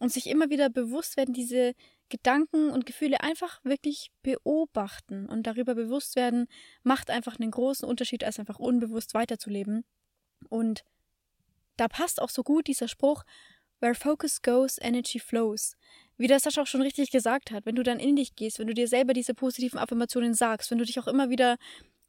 Und 0.00 0.12
sich 0.12 0.26
immer 0.26 0.50
wieder 0.50 0.70
bewusst 0.70 1.16
werden, 1.16 1.34
diese 1.34 1.74
Gedanken 2.10 2.70
und 2.70 2.84
Gefühle 2.84 3.20
einfach 3.20 3.64
wirklich 3.64 4.10
beobachten 4.22 5.26
und 5.26 5.46
darüber 5.46 5.74
bewusst 5.74 6.16
werden, 6.16 6.46
macht 6.82 7.10
einfach 7.10 7.38
einen 7.38 7.50
großen 7.50 7.88
Unterschied, 7.88 8.24
als 8.24 8.38
einfach 8.38 8.58
unbewusst 8.58 9.14
weiterzuleben. 9.14 9.84
Und 10.48 10.84
da 11.76 11.88
passt 11.88 12.20
auch 12.20 12.30
so 12.30 12.42
gut 12.42 12.66
dieser 12.66 12.88
Spruch, 12.88 13.24
Where 13.80 13.94
focus 13.94 14.42
goes, 14.42 14.76
energy 14.78 15.18
flows. 15.18 15.74
Wie 16.18 16.26
das 16.26 16.42
Sascha 16.42 16.60
auch 16.60 16.66
schon 16.66 16.82
richtig 16.82 17.10
gesagt 17.10 17.50
hat, 17.50 17.64
wenn 17.64 17.76
du 17.76 17.82
dann 17.82 17.98
in 17.98 18.14
dich 18.16 18.36
gehst, 18.36 18.58
wenn 18.58 18.66
du 18.66 18.74
dir 18.74 18.86
selber 18.86 19.14
diese 19.14 19.32
positiven 19.32 19.78
Affirmationen 19.78 20.34
sagst, 20.34 20.70
wenn 20.70 20.76
du 20.76 20.84
dich 20.84 21.00
auch 21.00 21.06
immer 21.06 21.30
wieder 21.30 21.56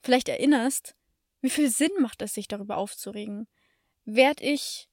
vielleicht 0.04 0.28
erinnerst, 0.28 0.96
wie 1.40 1.50
viel 1.50 1.70
Sinn 1.70 1.92
macht 2.00 2.22
es 2.22 2.34
sich 2.34 2.50
darüber 2.50 2.76
aufzuregen? 2.76 3.48
Werd 4.04 4.42
ich 4.42 4.90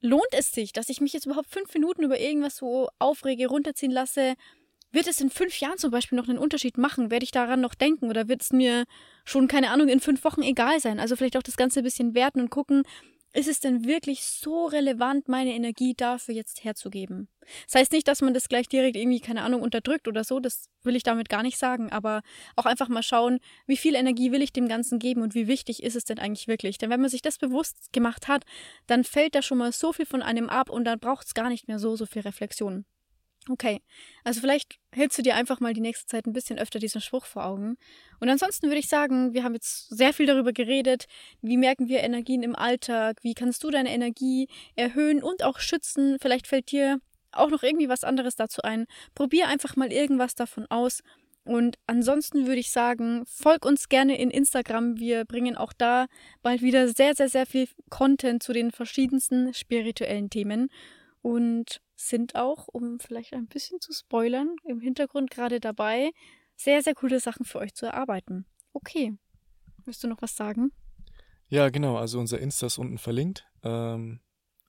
lohnt 0.00 0.32
es 0.32 0.52
sich, 0.52 0.72
dass 0.72 0.88
ich 0.88 1.00
mich 1.00 1.12
jetzt 1.12 1.26
überhaupt 1.26 1.48
fünf 1.50 1.72
Minuten 1.74 2.02
über 2.02 2.18
irgendwas 2.18 2.56
so 2.56 2.88
aufrege, 2.98 3.48
runterziehen 3.48 3.92
lasse? 3.92 4.34
Wird 4.92 5.08
es 5.08 5.20
in 5.20 5.30
fünf 5.30 5.58
Jahren 5.60 5.78
zum 5.78 5.90
Beispiel 5.90 6.16
noch 6.16 6.28
einen 6.28 6.38
Unterschied 6.38 6.78
machen? 6.78 7.10
Werde 7.10 7.24
ich 7.24 7.30
daran 7.30 7.60
noch 7.60 7.74
denken 7.74 8.08
oder 8.08 8.28
wird 8.28 8.42
es 8.42 8.52
mir 8.52 8.84
schon, 9.24 9.48
keine 9.48 9.70
Ahnung, 9.70 9.88
in 9.88 10.00
fünf 10.00 10.24
Wochen 10.24 10.42
egal 10.42 10.80
sein? 10.80 11.00
Also 11.00 11.16
vielleicht 11.16 11.36
auch 11.36 11.42
das 11.42 11.56
Ganze 11.56 11.80
ein 11.80 11.84
bisschen 11.84 12.14
werten 12.14 12.40
und 12.40 12.50
gucken, 12.50 12.84
ist 13.36 13.48
es 13.48 13.60
denn 13.60 13.84
wirklich 13.84 14.24
so 14.24 14.66
relevant, 14.66 15.28
meine 15.28 15.54
Energie 15.54 15.94
dafür 15.94 16.34
jetzt 16.34 16.64
herzugeben? 16.64 17.28
Das 17.66 17.74
heißt 17.74 17.92
nicht, 17.92 18.08
dass 18.08 18.22
man 18.22 18.34
das 18.34 18.48
gleich 18.48 18.68
direkt 18.68 18.96
irgendwie, 18.96 19.20
keine 19.20 19.42
Ahnung, 19.42 19.62
unterdrückt 19.62 20.08
oder 20.08 20.24
so, 20.24 20.40
das 20.40 20.68
will 20.82 20.96
ich 20.96 21.02
damit 21.02 21.28
gar 21.28 21.42
nicht 21.42 21.58
sagen, 21.58 21.92
aber 21.92 22.22
auch 22.56 22.64
einfach 22.64 22.88
mal 22.88 23.02
schauen, 23.02 23.38
wie 23.66 23.76
viel 23.76 23.94
Energie 23.94 24.32
will 24.32 24.42
ich 24.42 24.52
dem 24.52 24.68
Ganzen 24.68 24.98
geben 24.98 25.22
und 25.22 25.34
wie 25.34 25.48
wichtig 25.48 25.82
ist 25.82 25.96
es 25.96 26.04
denn 26.04 26.18
eigentlich 26.18 26.48
wirklich? 26.48 26.78
Denn 26.78 26.90
wenn 26.90 27.00
man 27.00 27.10
sich 27.10 27.22
das 27.22 27.38
bewusst 27.38 27.92
gemacht 27.92 28.26
hat, 28.26 28.44
dann 28.86 29.04
fällt 29.04 29.34
da 29.34 29.42
schon 29.42 29.58
mal 29.58 29.72
so 29.72 29.92
viel 29.92 30.06
von 30.06 30.22
einem 30.22 30.48
ab 30.48 30.70
und 30.70 30.84
dann 30.84 30.98
braucht 30.98 31.26
es 31.26 31.34
gar 31.34 31.50
nicht 31.50 31.68
mehr 31.68 31.78
so, 31.78 31.94
so 31.94 32.06
viel 32.06 32.22
Reflexion. 32.22 32.86
Okay, 33.48 33.80
also 34.24 34.40
vielleicht 34.40 34.80
hältst 34.90 35.16
du 35.18 35.22
dir 35.22 35.36
einfach 35.36 35.60
mal 35.60 35.72
die 35.72 35.80
nächste 35.80 36.06
Zeit 36.06 36.26
ein 36.26 36.32
bisschen 36.32 36.58
öfter 36.58 36.80
diesen 36.80 37.00
Spruch 37.00 37.24
vor 37.24 37.44
Augen. 37.44 37.76
Und 38.18 38.28
ansonsten 38.28 38.66
würde 38.66 38.80
ich 38.80 38.88
sagen, 38.88 39.34
wir 39.34 39.44
haben 39.44 39.54
jetzt 39.54 39.88
sehr 39.88 40.12
viel 40.12 40.26
darüber 40.26 40.52
geredet, 40.52 41.06
wie 41.42 41.56
merken 41.56 41.88
wir 41.88 42.00
Energien 42.00 42.42
im 42.42 42.56
Alltag, 42.56 43.18
wie 43.22 43.34
kannst 43.34 43.62
du 43.62 43.70
deine 43.70 43.92
Energie 43.92 44.48
erhöhen 44.74 45.22
und 45.22 45.44
auch 45.44 45.60
schützen. 45.60 46.16
Vielleicht 46.20 46.48
fällt 46.48 46.72
dir 46.72 47.00
auch 47.30 47.50
noch 47.50 47.62
irgendwie 47.62 47.88
was 47.88 48.02
anderes 48.02 48.34
dazu 48.34 48.62
ein. 48.62 48.86
Probier 49.14 49.46
einfach 49.46 49.76
mal 49.76 49.92
irgendwas 49.92 50.34
davon 50.34 50.66
aus. 50.68 51.02
Und 51.44 51.78
ansonsten 51.86 52.48
würde 52.48 52.58
ich 52.58 52.72
sagen, 52.72 53.22
folg 53.26 53.64
uns 53.64 53.88
gerne 53.88 54.18
in 54.18 54.32
Instagram. 54.32 54.98
Wir 54.98 55.24
bringen 55.24 55.56
auch 55.56 55.72
da 55.72 56.06
bald 56.42 56.62
wieder 56.62 56.88
sehr, 56.88 57.14
sehr, 57.14 57.28
sehr 57.28 57.46
viel 57.46 57.68
Content 57.88 58.42
zu 58.42 58.52
den 58.52 58.72
verschiedensten 58.72 59.54
spirituellen 59.54 60.28
Themen. 60.28 60.68
Und 61.26 61.80
sind 61.96 62.36
auch, 62.36 62.68
um 62.68 63.00
vielleicht 63.00 63.32
ein 63.32 63.48
bisschen 63.48 63.80
zu 63.80 63.92
spoilern, 63.92 64.54
im 64.62 64.78
Hintergrund 64.78 65.28
gerade 65.28 65.58
dabei, 65.58 66.12
sehr, 66.54 66.82
sehr 66.82 66.94
coole 66.94 67.18
Sachen 67.18 67.44
für 67.44 67.58
euch 67.58 67.74
zu 67.74 67.84
erarbeiten. 67.84 68.46
Okay. 68.72 69.18
Willst 69.84 70.04
du 70.04 70.06
noch 70.06 70.22
was 70.22 70.36
sagen? 70.36 70.70
Ja, 71.48 71.68
genau. 71.70 71.96
Also 71.96 72.20
unser 72.20 72.38
Insta 72.38 72.66
ist 72.66 72.78
unten 72.78 72.98
verlinkt. 72.98 73.44
Ähm, 73.64 74.20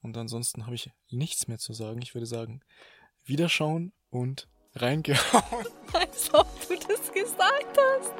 und 0.01 0.17
ansonsten 0.17 0.65
habe 0.65 0.73
ich 0.73 0.89
nichts 1.11 1.47
mehr 1.47 1.59
zu 1.59 1.73
sagen. 1.73 2.01
Ich 2.01 2.15
würde 2.15 2.25
sagen, 2.25 2.61
wiederschauen 3.23 3.93
und 4.09 4.47
reingehauen. 4.73 5.67
Als 5.93 6.33
ob 6.33 6.47
du 6.67 6.73
das 6.73 7.11
gesagt 7.13 7.77
hast. 7.77 8.13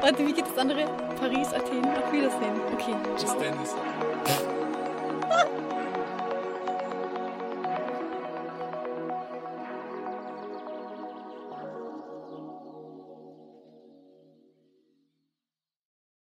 Warte, 0.00 0.26
wie 0.26 0.32
geht 0.32 0.46
das 0.46 0.56
andere? 0.56 0.86
Paris, 1.16 1.48
Athen. 1.48 1.84
Auf 1.84 2.10
Wiedersehen. 2.14 2.58
Okay. 2.72 2.96
Bis 3.14 3.36
Dennis. 3.36 3.74